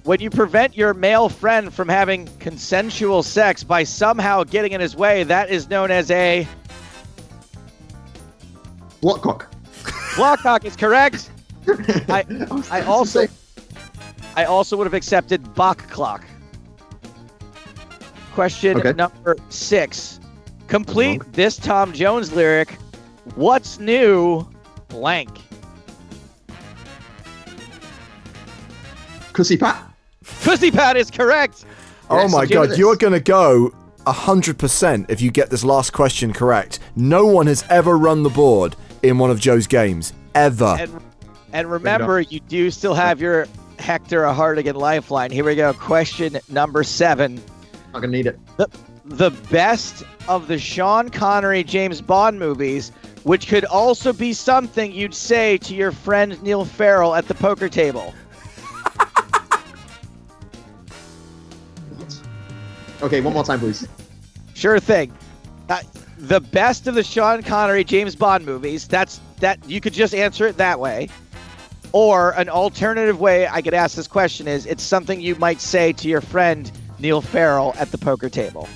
[0.03, 4.95] When you prevent your male friend from having consensual sex by somehow getting in his
[4.95, 6.47] way, that is known as a
[9.01, 9.47] Blockcock.
[10.15, 10.63] blockcock.
[10.65, 11.29] Is correct.
[12.09, 12.23] I
[12.71, 13.25] I also
[14.35, 16.23] I also would have accepted Bach clock.
[18.33, 18.93] Question Okay.
[18.93, 20.19] number six.
[20.67, 22.71] Complete this Tom Jones lyric.
[23.35, 24.47] What's new?
[24.87, 25.29] Blank.
[29.33, 29.83] Cussy Pat.
[30.41, 31.65] Pussy Pat is correct.
[32.09, 33.73] Oh Yes, my god, you're going to go
[34.05, 36.79] 100% if you get this last question correct.
[36.95, 40.13] No one has ever run the board in one of Joe's games.
[40.35, 40.75] Ever.
[40.79, 41.01] And
[41.53, 43.47] and remember, you do still have your
[43.79, 45.31] Hector a Hartigan lifeline.
[45.31, 45.73] Here we go.
[45.73, 47.35] Question number seven.
[47.93, 48.37] Not gonna need it.
[48.57, 48.67] The,
[49.05, 52.91] The best of the Sean Connery James Bond movies,
[53.23, 57.69] which could also be something you'd say to your friend Niall Farrell at the poker
[57.69, 58.13] table.
[63.01, 63.87] Okay, one more time, please.
[64.53, 65.11] Sure thing.
[65.69, 65.81] Uh,
[66.17, 68.87] the best of the Sean Connery James Bond movies.
[68.87, 71.09] That's that you could just answer it that way.
[71.91, 75.93] Or an alternative way I could ask this question is it's something you might say
[75.93, 78.67] to your friend Niall Farrell at the poker table.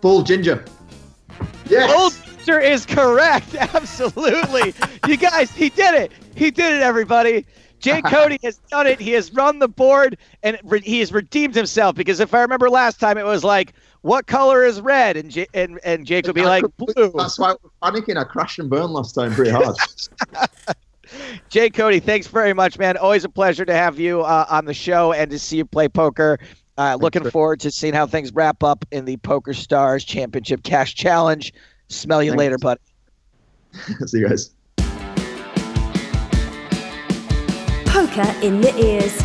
[0.00, 0.64] Full ginger.
[1.68, 1.92] Yes.
[1.92, 2.12] Old
[2.46, 3.54] Mister is correct.
[3.74, 4.72] Absolutely.
[5.08, 6.12] you guys, he did it.
[6.36, 7.44] He did it, everybody.
[7.80, 9.00] Jay Cody has done it.
[9.00, 12.70] He has run the board and re- he has redeemed himself because if I remember
[12.70, 13.72] last time, it was like,
[14.02, 15.16] what color is red?
[15.16, 17.12] And, J- and, and Jake would be I like, blue.
[17.16, 18.16] That's why I was panicking.
[18.16, 19.74] I crashed and burned last time pretty hard.
[21.48, 22.96] Jay Cody, thanks very much, man.
[22.96, 25.88] Always a pleasure to have you uh, on the show and to see you play
[25.88, 26.38] poker.
[26.78, 30.94] Uh, looking for- forward to seeing how things wrap up in the PokerStars Championship Cash
[30.94, 31.52] Challenge.
[31.88, 32.38] Smell you Thanks.
[32.38, 32.80] later, buddy.
[34.06, 34.50] See you guys.
[37.86, 39.18] Poker in the ears.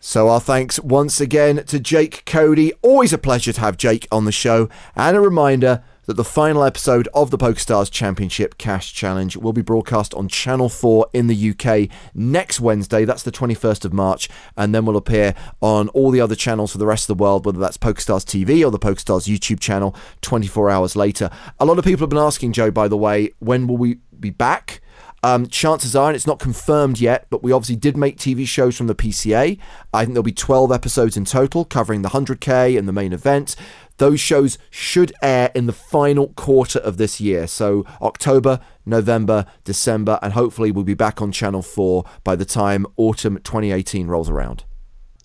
[0.00, 2.72] So our thanks once again to Jake Cody.
[2.82, 4.68] Always a pleasure to have Jake on the show.
[4.96, 9.62] And a reminder that the final episode of the PokerStars Championship Cash Challenge will be
[9.62, 13.04] broadcast on Channel 4 in the UK next Wednesday.
[13.04, 14.28] That's the 21st of March.
[14.56, 17.46] And then will appear on all the other channels for the rest of the world,
[17.46, 21.30] whether that's PokerStars TV or the PokerStars YouTube channel 24 hours later.
[21.60, 24.30] A lot of people have been asking, Joe, by the way, when will we be
[24.30, 24.80] back?
[25.24, 28.76] Um, chances are, and it's not confirmed yet, but we obviously did make TV shows
[28.76, 29.56] from the PCA.
[29.94, 33.54] I think there'll be 12 episodes in total covering the 100K and the main event.
[33.98, 37.46] Those shows should air in the final quarter of this year.
[37.46, 42.86] So October, November, December, and hopefully we'll be back on Channel 4 by the time
[42.96, 44.64] autumn 2018 rolls around.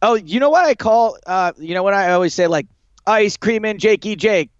[0.02, 1.18] Oh, you know what I call?
[1.26, 2.68] Uh, you know what I always say, like
[3.08, 4.52] ice cream and Jakey Jake.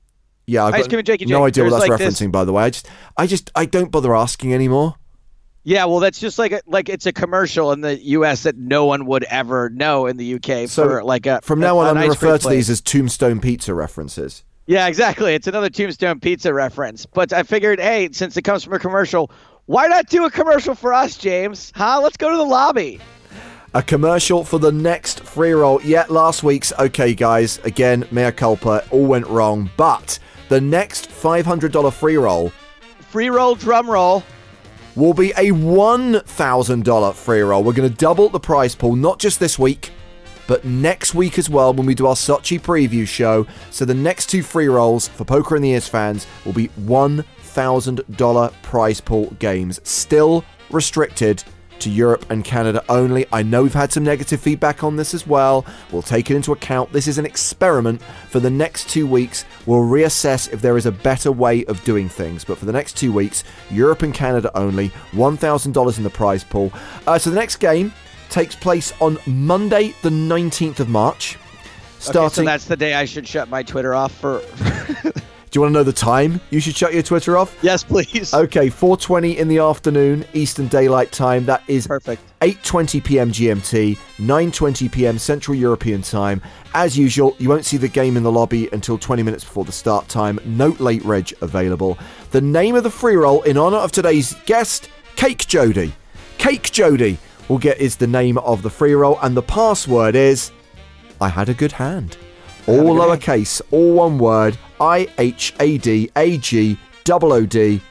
[0.48, 1.32] Yeah, I've Ice got cream and Jakey Jake.
[1.32, 2.64] no idea what There's that's like this- referencing, by the way.
[2.64, 4.96] I just, I just, I don't bother asking anymore.
[5.68, 8.44] Yeah, well, that's just like a, like it's a commercial in the U.S.
[8.44, 10.68] that no one would ever know in the U.K.
[10.68, 13.42] So, for like a From now on, I'm going to refer to these as Tombstone
[13.42, 14.46] Pizza references.
[14.68, 15.34] Yeah, exactly.
[15.34, 17.06] It's another Tombstone Pizza reference.
[17.06, 19.30] But I figured, hey, since it comes from a commercial,
[19.66, 21.74] why not do a commercial for us, James?
[21.76, 22.00] Huh?
[22.02, 23.02] Let's go to the lobby.
[23.74, 25.82] A commercial for the next free roll.
[25.82, 29.70] Yet last week's, okay, guys, again, mea culpa, all went wrong.
[29.76, 32.54] But the next $500 free roll
[33.10, 34.24] Free roll, drum roll.
[34.98, 37.64] Will be a $1,000 free roll.
[37.64, 39.92] We're going to double the prize pool, not just this week,
[40.48, 43.46] but next week as well when we do our Sochi preview show.
[43.70, 48.62] So the next two free rolls for Poker in the Ears fans will be $1,000
[48.64, 49.80] prize pool games.
[49.84, 51.44] Still restricted
[51.82, 53.26] to Europe and Canada only.
[53.32, 55.66] I know we've had some negative feedback on this as well.
[55.92, 56.92] We'll take it into account.
[56.94, 58.02] This is an experiment.
[58.30, 62.10] For the next two weeks, we'll reassess if there is a better way of doing
[62.10, 62.44] things.
[62.44, 66.72] But for the next two weeks, Europe and Canada only, $1,000 in the prize pool.
[67.06, 67.94] Uh, so the next game
[68.30, 71.38] takes place on Monday, the 19th of March.
[72.00, 72.26] Starting.
[72.26, 74.42] Okay, so that's the day I should shut my Twitter off for.
[75.50, 77.58] Do you want to know the time you should shut your Twitter off?
[77.62, 78.34] yes, please.
[78.34, 81.46] Okay, 4:20 in the afternoon Eastern Daylight Time.
[81.46, 82.22] That is Perfect.
[82.42, 83.32] 8:20 p.m.
[83.32, 85.18] GMT, 9:20 p.m.
[85.18, 86.42] Central European Time.
[86.74, 89.72] As usual, you won't see the game in the lobby until 20 minutes before the
[89.72, 90.38] start time.
[90.46, 91.98] Note late reg available.
[92.32, 95.94] The name of the free roll in honor of today's guest, Cake Jody.
[96.38, 97.18] Cake Jody
[97.48, 100.52] will get is the name of the free roll, and the password is
[101.22, 102.18] I had a good hand.
[102.68, 104.58] All lowercase, all one word.
[104.82, 106.78] I H A D A G
[107.10, 107.82] O O D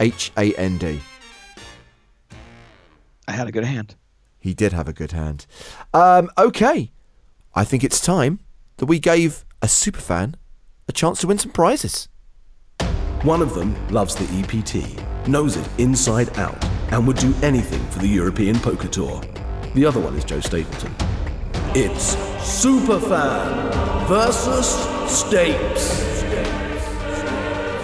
[0.00, 1.00] H A N D.
[3.28, 3.94] I had a good hand.
[4.38, 5.46] He did have a good hand.
[5.92, 6.92] Um, okay,
[7.54, 8.40] I think it's time
[8.78, 10.34] that we gave a super fan
[10.88, 12.08] a chance to win some prizes.
[13.22, 17.98] One of them loves the EPT, knows it inside out, and would do anything for
[17.98, 19.20] the European Poker Tour.
[19.74, 20.94] The other one is Joe Stapleton.
[21.72, 22.16] It's
[22.60, 24.74] Superfan versus
[25.06, 26.00] Stapes.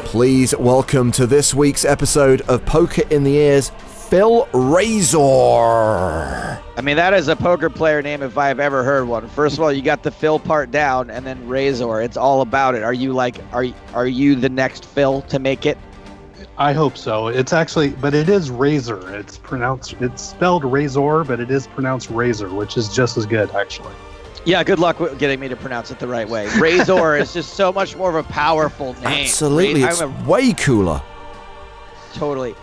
[0.07, 3.71] Please welcome to this week's episode of Poker in the Ears,
[4.11, 5.21] Phil Razor.
[5.21, 9.29] I mean, that is a poker player name if I have ever heard one.
[9.29, 12.01] First of all, you got the Phil part down, and then Razor.
[12.01, 12.83] It's all about it.
[12.83, 15.79] Are you like, are are you the next Phil to make it?
[16.59, 17.29] I hope so.
[17.29, 19.15] It's actually, but it is razor.
[19.15, 23.51] It's pronounced, it's spelled razor, but it is pronounced razor, which is just as good,
[23.55, 23.95] actually.
[24.47, 26.49] Yeah, good luck with getting me to pronounce it the right way.
[26.59, 29.05] Razor is just so much more of a powerful name.
[29.25, 31.03] Absolutely, Ra- it's I'm a- way cooler.
[32.15, 32.55] totally.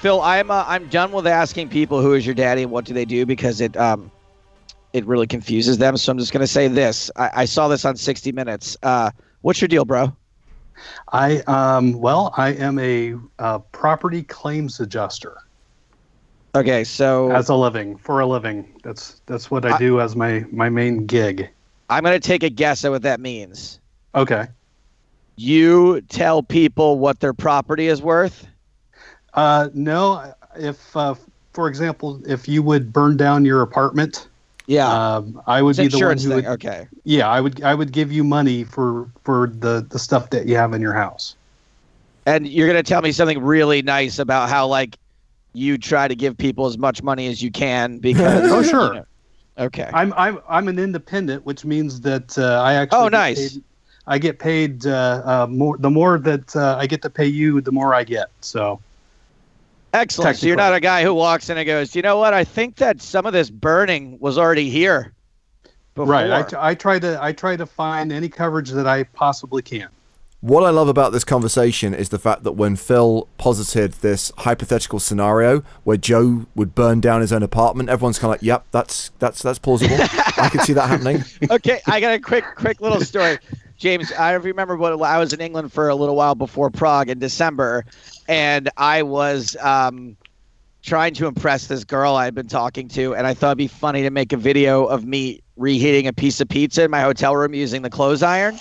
[0.00, 2.92] Phil, I'm uh, I'm done with asking people who is your daddy and what do
[2.92, 4.10] they do because it um
[4.92, 5.96] it really confuses them.
[5.96, 7.10] So I'm just gonna say this.
[7.16, 8.76] I, I saw this on 60 Minutes.
[8.82, 9.10] Uh,
[9.40, 10.14] what's your deal, bro?
[11.12, 15.36] I, um, well, I am a uh, property claims adjuster
[16.54, 18.80] Okay, so as a living, for a living.
[18.84, 21.48] That's that's what I, I- do as my my main gig.
[21.90, 23.80] I'm gonna take a guess at what that means.
[24.14, 24.46] Okay.
[25.36, 28.46] You tell people what their property is worth.
[29.34, 31.14] Uh, no, if uh,
[31.52, 34.28] for example, if you would burn down your apartment,
[34.66, 36.34] Yeah, um, I would it's be the one who thing.
[36.36, 36.46] would.
[36.46, 36.88] Okay.
[37.04, 40.56] Yeah, I would I would give you money for for the the stuff that you
[40.56, 41.36] have in your house.
[42.26, 44.96] And you're gonna tell me something really nice about how like
[45.52, 48.50] you try to give people as much money as you can because.
[48.52, 48.94] Oh, you sure.
[48.94, 49.06] know-
[49.58, 49.90] okay.
[49.92, 53.52] I'm I'm I'm an independent, which means that uh, I actually Oh, nice.
[53.54, 53.62] paid-
[54.06, 55.78] I get paid uh, uh, more.
[55.78, 58.26] The more that uh, I get to pay you, the more I get.
[58.42, 58.80] So
[59.94, 60.36] Excellent.
[60.36, 62.34] So you're not a guy who walks in and goes, you know what?
[62.34, 65.12] I think that some of this burning was already here.
[65.94, 66.10] Before.
[66.10, 69.62] right, I, t- I try to I try to find any coverage that I possibly
[69.62, 69.88] can.
[70.40, 74.98] What I love about this conversation is the fact that when Phil posited this hypothetical
[74.98, 79.12] scenario where Joe would burn down his own apartment, everyone's kind of like, "Yep, that's
[79.20, 79.96] that's that's plausible.
[80.36, 83.38] I can see that happening." okay, I got a quick, quick little story.
[83.84, 87.18] James, I remember what I was in England for a little while before Prague in
[87.18, 87.84] December,
[88.26, 90.16] and I was um,
[90.82, 93.66] trying to impress this girl I had been talking to, and I thought it'd be
[93.66, 97.36] funny to make a video of me reheating a piece of pizza in my hotel
[97.36, 98.58] room using the clothes iron.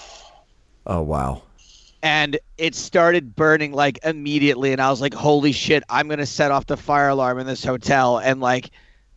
[0.85, 1.41] Oh wow.
[2.01, 6.51] and it started burning like immediately and i was like holy shit i'm gonna set
[6.51, 8.71] off the fire alarm in this hotel and like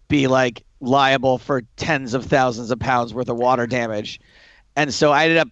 [0.06, 4.20] be like liable for tens of thousands of pounds worth of water damage
[4.76, 5.48] and so i ended up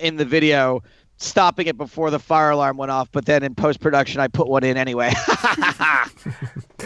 [0.00, 0.82] in the video
[1.20, 4.62] stopping it before the fire alarm went off but then in post-production i put one
[4.64, 5.12] in anyway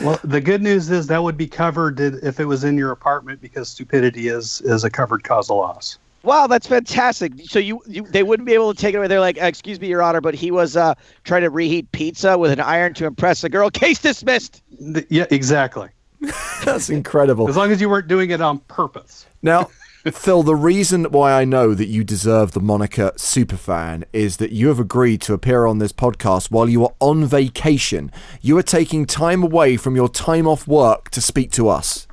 [0.02, 3.40] Well, the good news is that would be covered if it was in your apartment
[3.42, 5.98] because stupidity is is a covered cause of loss.
[6.22, 9.20] wow that's fantastic so you, you they wouldn't be able to take it away they're
[9.20, 12.58] like excuse me your honor but he was uh trying to reheat pizza with an
[12.60, 14.62] iron to impress a girl case dismissed
[14.94, 15.88] Th- Yeah, exactly.
[16.64, 17.48] That's incredible.
[17.48, 19.26] As long as you weren't doing it on purpose.
[19.42, 19.68] Now,
[20.10, 24.66] Phil, the reason why I know that you deserve the moniker superfan is that you
[24.66, 28.10] have agreed to appear on this podcast while you are on vacation.
[28.40, 32.08] You are taking time away from your time off work to speak to us.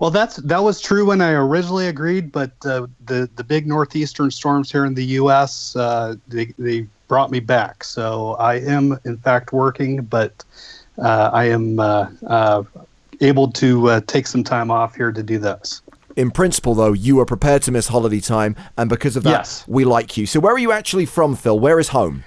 [0.00, 4.32] Well, that's that was true when I originally agreed, but uh, the the big northeastern
[4.32, 5.76] storms here in the U.S.
[5.76, 7.84] Uh, they they brought me back.
[7.84, 10.44] So I am in fact working, but
[10.98, 12.64] uh, I am uh, uh,
[13.20, 15.82] able to uh, take some time off here to do this.
[16.16, 19.64] In principle, though, you are prepared to miss holiday time, and because of that, Yes.
[19.68, 20.26] we like you.
[20.26, 21.58] So, where are you actually from, Phil?
[21.58, 22.24] Where is home?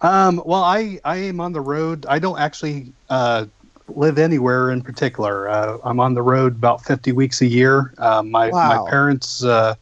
[0.00, 2.06] Um, well, I, I am on the road.
[2.08, 3.46] I don't actually uh,
[3.88, 5.48] live anywhere in particular.
[5.48, 7.92] Uh, I'm on the road about 50 weeks a year.
[7.98, 8.84] Uh, my Wow.
[8.84, 9.74] my parents uh,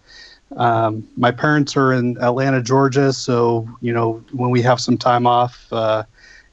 [0.57, 3.13] um, my parents are in Atlanta, Georgia.
[3.13, 6.05] So you know when we have some time off uh,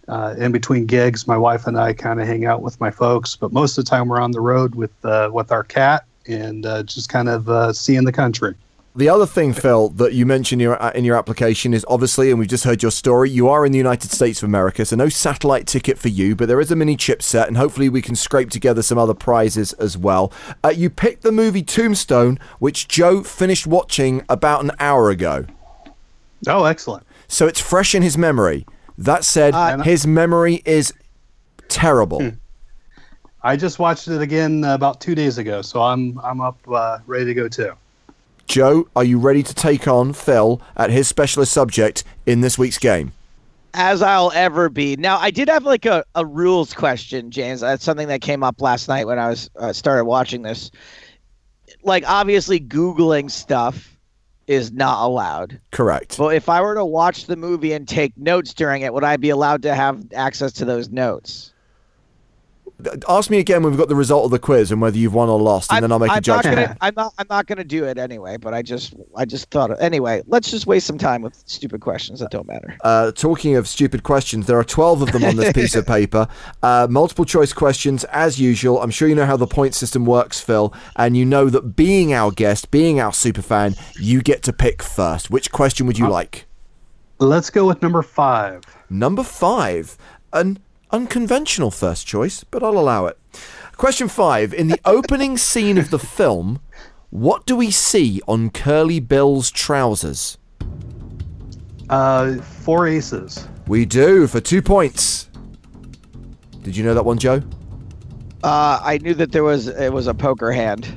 [0.10, 3.38] uh, in between gigs, my wife and I kind of hang out with my folks.
[3.38, 6.66] But most of the time we're on the road with uh, with our cat and
[6.66, 8.56] uh, just kind of uh, seeing the country.
[8.96, 12.30] The other thing, Phil, that you mentioned in your, uh, in your application is obviously,
[12.30, 14.96] and we've just heard your story, you are in the United States of America, so
[14.96, 18.16] no satellite ticket for you, but there is a mini chipset, and hopefully we can
[18.16, 20.32] scrape together some other prizes as well.
[20.64, 25.48] Uh, you picked the movie Tombstone, which Joe finished watching about an hour ago.
[26.48, 27.04] Oh, excellent!
[27.28, 28.68] So it's fresh in his memory.
[28.96, 30.94] That said, Uh, his memory is
[31.68, 32.34] terrible.
[33.44, 37.00] I just watched it again uh, about two days ago, so I'm I'm up uh,
[37.06, 37.74] ready to go too.
[38.48, 42.78] Joe, are you ready to take on Phil at his specialist subject in this week's
[42.78, 43.14] game?
[43.74, 44.96] as I'll ever be.
[44.96, 47.62] Now, I did have like a, a rules question, James.
[47.62, 50.72] That's something that came up last night when I was uh, started watching this.
[51.84, 53.98] Like, obviously, Googling stuff
[54.48, 55.60] is not allowed.
[55.72, 56.18] Correct.
[56.18, 59.18] But if I were to watch the movie and take notes during it, would I
[59.18, 61.53] be allowed to have access to those notes?
[63.08, 65.30] Ask me again when we've got the result of the quiz and whether you've won
[65.30, 66.58] or lost, and I'm, then I'll make I'm a judgment.
[66.58, 67.14] Not gonna, I'm not.
[67.18, 68.38] I'm not going to do it anyway.
[68.38, 69.72] But I just, I just thought.
[69.82, 72.76] Anyway, let's just waste some time with stupid questions that don't matter.
[72.84, 76.28] Uh, talking of stupid questions, there are 12 of them on this piece of paper.
[76.62, 78.82] Uh, multiple choice questions, as usual.
[78.82, 82.14] I'm sure you know how the point system works, Phil, and you know that being
[82.14, 85.30] our guest, being our super fan, you get to pick first.
[85.30, 86.46] Which question would you like?
[87.20, 88.64] Let's go with number five.
[88.90, 89.98] Number five,
[90.34, 90.60] an
[90.94, 93.18] unconventional first choice, but I'll allow it.
[93.76, 96.62] Question five In the opening scene of the film,
[97.10, 100.38] what do we see on Curly Bill's trousers?
[101.90, 103.48] Uh, four aces.
[103.68, 105.30] We do for two points.
[106.62, 107.42] Did you know that one, Joe?
[108.44, 110.88] Uh, I knew that there was it was a poker hand.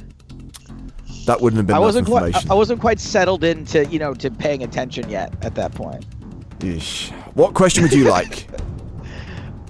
[1.27, 2.51] That wouldn't have been I wasn't quite.
[2.51, 6.05] I wasn't quite settled into you know to paying attention yet at that point.
[6.61, 7.11] Yeesh.
[7.35, 8.49] What question would you like?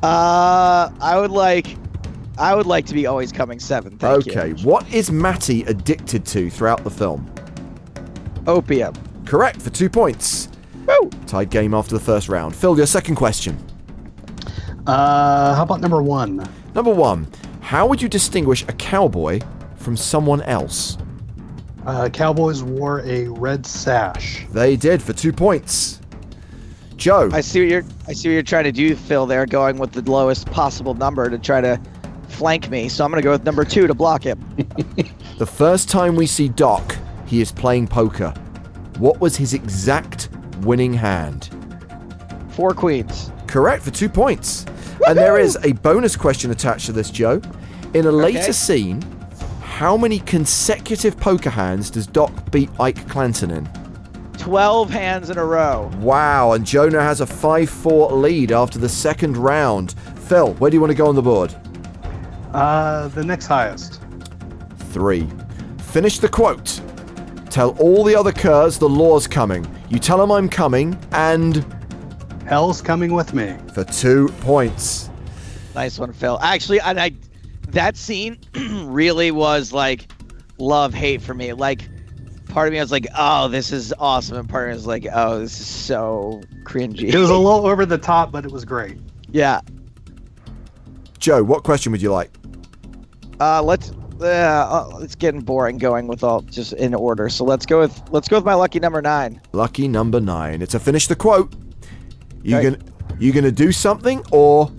[0.06, 1.76] Uh, I would like,
[2.38, 4.00] I would like to be always coming seventh.
[4.00, 4.48] Thank okay.
[4.50, 4.54] you.
[4.64, 7.28] What is Matty addicted to throughout the film?
[8.46, 8.94] Opium.
[9.24, 10.48] Correct for two points.
[10.86, 11.10] Woo!
[11.26, 12.54] Tied game after the first round.
[12.54, 13.58] Phil, your second question.
[14.86, 16.48] Uh, how about number one?
[16.72, 17.26] Number one.
[17.60, 19.40] How would you distinguish a cowboy
[19.74, 20.98] from someone else?
[21.84, 24.46] Uh, Cowboys wore a red sash.
[24.52, 26.00] They did for two points.
[26.96, 27.30] Joe.
[27.32, 27.84] I see what you're.
[28.08, 29.26] I see what you're trying to do, Phil.
[29.26, 31.80] There, going with the lowest possible number to try to
[32.28, 32.88] flank me.
[32.88, 34.38] So I'm gonna go with number two to block him.
[35.38, 38.30] The first time we see Doc, he is playing poker.
[38.98, 40.30] What was his exact
[40.62, 41.50] winning hand?
[42.48, 43.30] Four queens.
[43.46, 44.64] Correct for two points.
[45.06, 47.42] And there is a bonus question attached to this, Joe.
[47.92, 48.52] In a later Okay.
[48.52, 49.02] scene,
[49.60, 53.68] how many consecutive poker hands does Doc beat Ike Clanton in?
[54.46, 55.90] Twelve hands in a row.
[55.98, 59.96] Wow, and Jonah has a 5 4 lead after the second round.
[60.28, 61.52] Phil, where do you want to go on the board?
[62.52, 64.00] Uh, the next highest.
[64.92, 65.26] Three.
[65.78, 66.80] Finish the quote.
[67.50, 69.66] Tell all the other curs the law's coming.
[69.88, 71.66] You tell them I'm coming, and
[72.46, 73.56] Hell's coming with me.
[73.74, 75.10] for two points.
[75.74, 76.38] Nice one, Phil.
[76.40, 77.10] Actually, and I,
[77.70, 78.38] that scene
[78.84, 80.06] really was like
[80.58, 81.52] love hate for me.
[81.52, 81.88] Like,
[82.56, 85.06] part of me was like, oh, this is awesome, and part of me was like,
[85.12, 87.12] oh, this is so cringy.
[87.12, 88.96] It was a little over the top, but it was great.
[89.30, 89.60] yeah.
[91.18, 92.30] Joe, what question would you like?
[93.40, 93.90] Uh, let's.
[94.20, 97.28] Uh, uh, it's getting boring going with all just in order.
[97.28, 99.38] So let's go with let's go with my lucky number nine.
[99.52, 100.62] Lucky number nine.
[100.62, 101.52] It's a finish the quote.
[102.42, 102.70] You Okay.
[102.70, 104.70] gonna you gonna do something or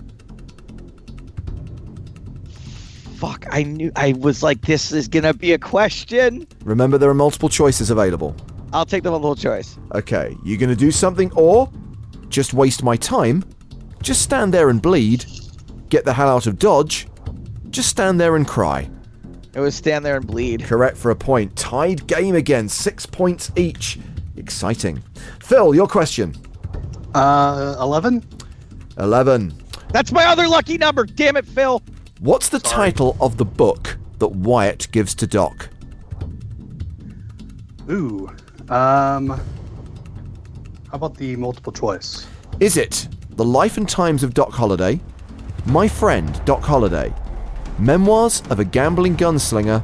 [3.18, 3.46] Fuck!
[3.50, 6.46] I knew I was like, this is gonna be a question.
[6.62, 8.36] remember there are multiple choices available.
[8.72, 9.76] I'll take the multiple choice.
[9.92, 11.68] Okay, you're gonna do something or
[12.28, 13.42] just waste my time?
[14.02, 15.24] Just stand there and bleed?
[15.88, 17.08] Get the hell out of Dodge?
[17.70, 18.88] Just stand there and cry.
[19.52, 20.62] It was stand there and bleed.
[20.62, 21.56] Correct for a point.
[21.56, 23.98] Tied game again, six points each.
[24.36, 25.02] Exciting.
[25.40, 26.36] Phil, your question.
[27.16, 28.22] Uh, 11?
[28.98, 29.52] 11.
[29.90, 31.04] That's my other lucky number.
[31.04, 31.82] Damn it, Phil.
[32.20, 35.68] What's the title of the book that Wyatt gives to Doc?
[37.88, 38.28] Ooh.
[38.68, 42.26] Um, how about the multiple choice?
[42.58, 44.98] Is it The Life and Times of Doc Holliday,
[45.66, 47.14] My Friend Doc Holliday,
[47.78, 49.80] Memoirs of a Gambling Gunslinger,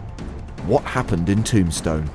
[0.66, 2.10] What happened in Tombstone?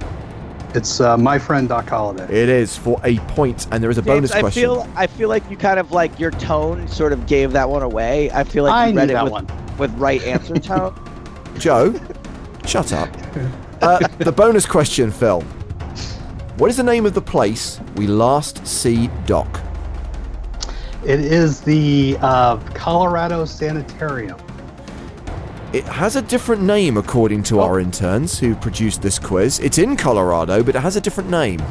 [0.75, 2.25] It's uh, my friend Doc Holliday.
[2.25, 4.61] It is for a point, and there is a bonus James, I question.
[4.61, 7.81] feel I feel like you kind of like your tone sort of gave that one
[7.81, 8.29] away.
[8.31, 9.47] I feel like I you knew read it that with, one.
[9.79, 10.95] with right answer tone.
[11.57, 11.99] Joe,
[12.65, 13.09] shut up.
[13.81, 15.39] Uh, the bonus question, Phil.
[16.57, 19.47] What is the name of the place we last see Doc?
[21.05, 24.37] It is the uh, Colorado Sanitarium.
[25.71, 29.59] It has a different name according to our interns who produced this quiz.
[29.59, 31.61] It's in Colorado, but it has a different name.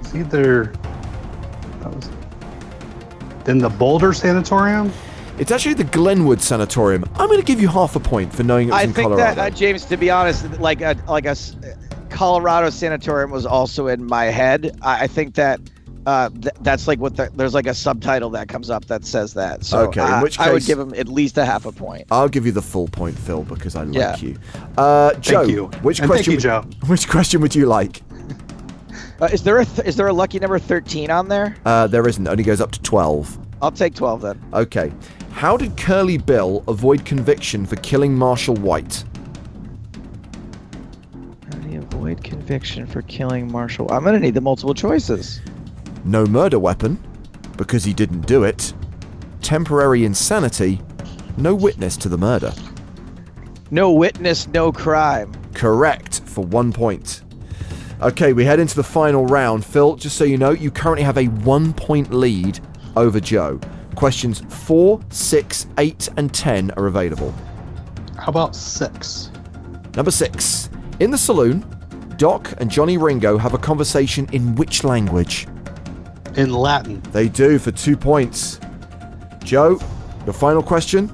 [0.00, 0.72] It's either
[1.80, 2.10] that was
[3.44, 4.92] then the Boulder Sanatorium.
[5.38, 7.04] It's actually the Glenwood Sanatorium.
[7.14, 9.06] I'm going to give you half a point for knowing it was I in think
[9.10, 9.34] Colorado.
[9.36, 11.54] that uh, James, to be honest, like a like a s-
[12.10, 14.76] Colorado sanatorium was also in my head.
[14.82, 15.60] I, I think that.
[16.08, 19.34] Uh, th- that's like what the, there's like a subtitle that comes up that says
[19.34, 19.62] that.
[19.62, 22.06] So Okay, in uh, which I would give him at least a half a point.
[22.10, 24.16] I'll give you the full point, Phil, because I like Yeah.
[24.16, 24.38] you.
[24.78, 25.66] Uh, Joe, you.
[25.82, 26.32] which And thank question?
[26.32, 26.62] you, Joe.
[26.86, 28.00] Which question would you like?
[29.20, 31.54] Uh, is there a th- is there a lucky number 13 on there?
[31.66, 32.26] Uh, there isn't.
[32.26, 33.36] It only goes up to twelve.
[33.60, 34.40] I'll take 12 then.
[34.54, 34.90] Okay.
[35.32, 39.04] How did Curly Bill avoid conviction for killing Marshall White?
[41.52, 43.92] How do you avoid conviction for killing Marshall?
[43.92, 45.42] I'm gonna need the multiple choices.
[46.08, 46.98] No murder weapon,
[47.58, 48.72] because he didn't do it.
[49.42, 50.80] Temporary insanity.
[51.36, 52.50] No witness to the murder.
[53.70, 55.30] No witness, no crime.
[55.52, 57.24] Correct for one point.
[58.00, 59.66] Okay, we head into the final round.
[59.66, 62.58] Phil, just so you know, you currently have a one point lead
[62.96, 63.60] over Joe.
[63.94, 67.34] Questions 4, 6, 8, and 10 are available.
[68.16, 69.30] How about six?
[69.94, 70.70] Number 6.
[71.00, 71.66] In the saloon,
[72.16, 75.46] Doc and Johnny Ringo have a conversation in which language?
[76.38, 77.02] In Latin.
[77.12, 78.60] They do for two points.
[79.44, 79.78] Joe,
[80.24, 81.10] your final question?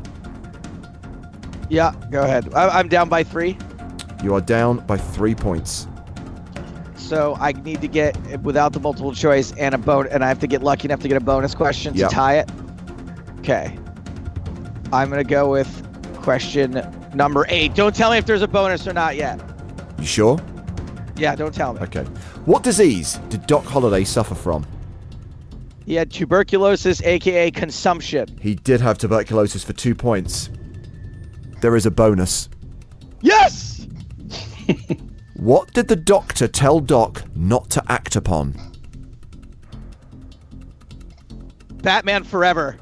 [1.70, 2.52] Yeah, go ahead.
[2.54, 3.56] I- I'm down by three,
[4.22, 5.86] You are down by three points.
[6.96, 10.38] so I need to get without the multiple choice and a bone, and I have
[10.40, 12.10] to get lucky enough to get a bonus question to Yep.
[12.10, 12.50] tie it.
[13.40, 13.76] Okay.
[14.92, 15.68] I'm gonna go with
[16.22, 16.80] question
[17.14, 17.74] number eight.
[17.74, 19.38] Don't tell me if there's a bonus or not yet.
[19.98, 20.38] You sure?
[21.16, 21.80] Yeah, don't tell me.
[21.82, 22.04] Okay.
[22.46, 24.64] What disease did Doc Holliday suffer from?
[25.86, 28.38] He had tuberculosis, aka consumption.
[28.40, 30.50] He did have tuberculosis for two points.
[31.60, 32.48] There is a bonus.
[33.20, 33.86] Yes.
[35.44, 38.54] What did the doctor tell Doc not to act upon?
[41.82, 42.78] Batman Forever.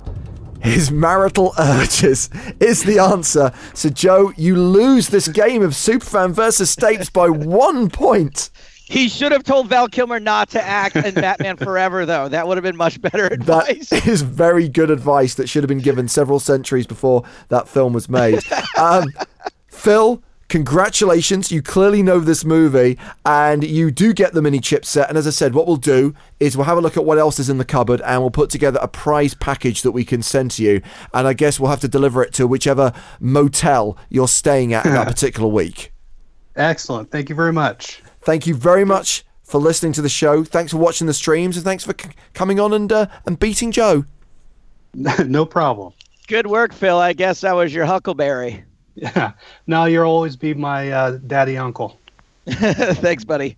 [0.62, 2.30] His marital urges
[2.60, 3.52] is the answer.
[3.74, 8.50] So, Joe, you lose this game of Superfan versus Stapes by one point.
[8.92, 12.28] He should have told Val Kilmer not to act in Batman Forever, though.
[12.28, 13.90] That would have been much better That advice.
[14.06, 18.08] is very good advice that should have been given several centuries before that film was
[18.10, 18.40] made.
[18.78, 19.12] Um,
[19.68, 21.52] Phil, congratulations.
[21.52, 25.08] You clearly know this movie and you do get the mini chip set.
[25.08, 27.38] And as I said, what we'll do is we'll have a look at what else
[27.38, 30.50] is in the cupboard and we'll put together a prize package that we can send
[30.52, 30.82] to you.
[31.14, 35.06] And I guess we'll have to deliver it to whichever motel you're staying at that
[35.06, 35.92] particular week.
[36.56, 37.10] Excellent.
[37.10, 38.02] Thank you very much.
[38.22, 40.44] Thank you very much for listening to the show.
[40.44, 43.72] Thanks for watching the streams and thanks for c- coming on and, uh, and beating
[43.72, 44.04] Joe.
[44.94, 45.92] no problem.
[46.28, 46.98] Good work, Phil.
[46.98, 48.64] I guess I was your Huckleberry.
[48.94, 49.32] Yeah.
[49.66, 51.98] Now you'll always be my uh, daddy uncle.
[52.46, 53.56] Thanks, buddy.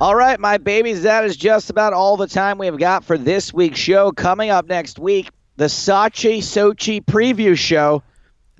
[0.00, 3.54] All right, my babies, that is just about all the time we've got for this
[3.54, 4.12] week's show.
[4.12, 8.02] Coming up next week, the Sachi Sochi preview show.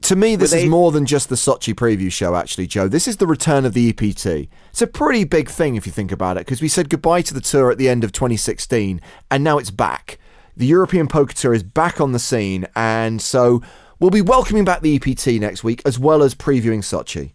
[0.03, 2.89] To me, this is more than just the Sochi preview show, actually, Joe.
[2.89, 4.49] This is the return of the EPT.
[4.69, 7.33] It's a pretty big thing if you think about it, because we said goodbye to
[7.33, 10.19] the tour at the end of 2016, and now it's back.
[10.57, 13.63] The European Poker Tour is back on the scene, and so
[13.99, 17.33] we'll be welcoming back the EPT next week, as well as previewing Sochi.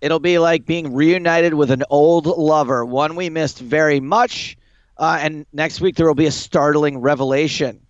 [0.00, 4.56] It'll be like being reunited with an old lover, one we missed very much.
[4.96, 7.80] Uh, and next week, there will be a startling revelation.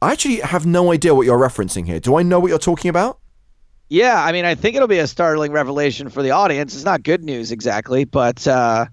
[0.00, 1.98] I actually have no idea what you're referencing here.
[1.98, 3.18] Do I know what you're talking about?
[3.88, 6.74] Yeah, I mean, I think it'll be a startling revelation for the audience.
[6.74, 8.86] It's not good news exactly, but uh,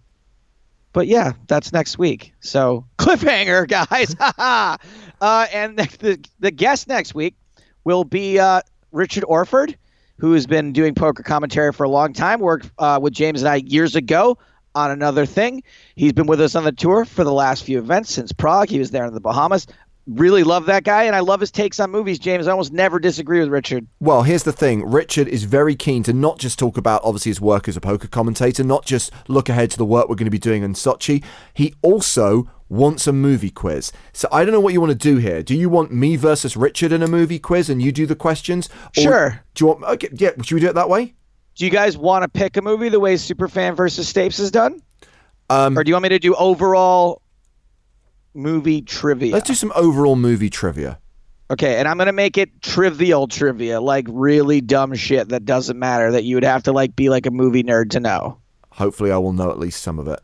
[0.93, 2.33] but yeah, that's next week.
[2.39, 4.15] So cliffhanger, guys.
[5.21, 7.35] uh, and the, the guest next week
[7.83, 9.77] will be uh, Richard Orford,
[10.17, 12.39] who has been doing poker commentary for a long time.
[12.39, 14.37] Worked uh, with James and I years ago
[14.73, 15.63] on another thing.
[15.95, 18.69] He's been with us on the tour for the last few events since Prague.
[18.69, 19.67] He was there in the Bahamas.
[20.07, 22.19] Really love that guy, and I love his takes on movies.
[22.19, 23.87] James, I almost never disagree with Richard.
[23.99, 24.85] Well, here's the thing.
[24.89, 28.07] Richard is very keen to not just talk about obviously his work as a poker
[28.07, 31.23] commentator, not just look ahead to the work we're going to be doing in Sochi.
[31.53, 33.91] He also wants a movie quiz.
[34.13, 35.43] So I don't know what you want to do here.
[35.43, 38.69] Do you want me versus Richard in a movie quiz and you do the questions?
[38.97, 39.43] Or Sure.
[39.53, 39.83] Do you want?
[39.83, 40.31] Okay, yeah.
[40.43, 41.13] Should we do it that way?
[41.55, 44.81] Do you guys want to pick a movie the way Superfan versus Stapes is done?
[45.49, 47.21] Um, Or do you want me to do overall
[48.35, 49.33] movie trivia?
[49.33, 50.99] Let's do some overall movie trivia.
[51.51, 56.11] Okay, and I'm gonna make it trivial trivia, like really dumb shit that doesn't matter
[56.11, 58.39] that you would have to like be like a movie nerd to know.
[58.71, 60.19] Hopefully, I will know at least some of it.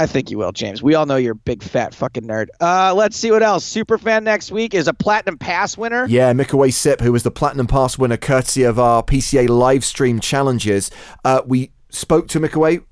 [0.00, 0.82] I think you will, James.
[0.82, 2.46] We all know you're a big fat fucking nerd.
[2.58, 3.70] Uh, let's see what else.
[3.70, 6.06] Superfan next week is a platinum pass winner.
[6.06, 10.18] Yeah, Mikaway Sip, who was the Platinum Pass winner courtesy of our PCA live stream
[10.18, 10.90] challenges.
[11.22, 12.82] Uh, we spoke to Mikaway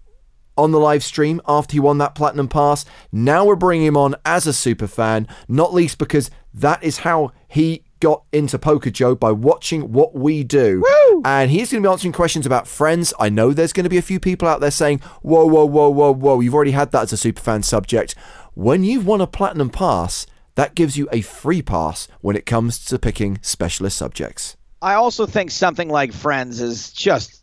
[0.59, 2.84] on the live stream after he won that Platinum Pass.
[3.11, 7.32] Now we're bringing him on as a super fan, not least because that is how
[7.46, 10.84] he got into Poker Joe by watching what we do.
[11.24, 13.14] And he's going to be answering questions about friends.
[13.18, 15.90] I know there's going to be a few people out there saying, whoa, whoa, whoa,
[15.90, 18.14] whoa, whoa, you've already had that as a super fan subject.
[18.54, 22.84] When you've won a Platinum Pass, that gives you a free pass when it comes
[22.86, 24.56] to picking specialist subjects.
[24.82, 27.42] I also think something like Friends is just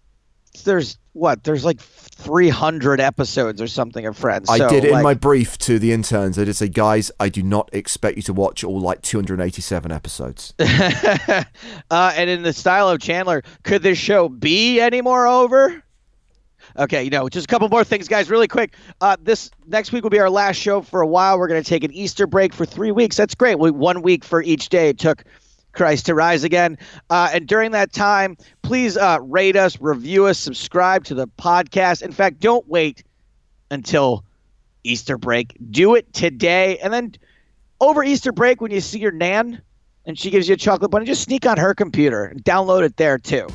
[0.64, 4.49] there's what there's like 300 episodes or something of Friends.
[4.49, 6.38] I So, did in like, my brief to the interns.
[6.38, 10.53] I did say, guys, I do not expect you to watch all like 287 episodes.
[10.60, 11.43] uh,
[11.91, 15.82] and in the style of Chandler, could this show be any more over?
[16.78, 18.76] Okay, you know, just a couple more things, guys, really quick.
[18.99, 21.39] Uh, this next week will be our last show for a while.
[21.39, 23.16] We're going to take an Easter break for three weeks.
[23.16, 23.60] That's great.
[23.60, 24.89] We one week for each day.
[24.89, 25.24] It took
[25.76, 26.78] Christ to rise again.
[27.10, 32.02] Uh, and during that time, please uh, rate us, review us, subscribe to the podcast.
[32.02, 33.04] In fact, don't wait
[33.70, 34.24] until
[34.84, 35.56] Easter break.
[35.72, 36.78] Do it today.
[36.80, 37.14] And then
[37.80, 39.62] over Easter break, when you see your Nan
[40.06, 42.98] and she gives you a chocolate bunny, just sneak on her computer and download it
[42.98, 43.48] there too.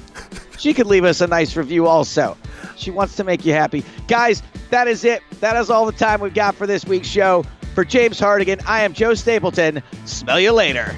[0.58, 2.36] She could leave us a nice review also.
[2.76, 3.84] She wants to make you happy.
[4.08, 5.22] Guys, that is it.
[5.40, 7.44] That is all the time we've got for this week's show.
[7.74, 9.82] For James Hartigan, I am Joe Stapleton.
[10.04, 10.94] Smell you later.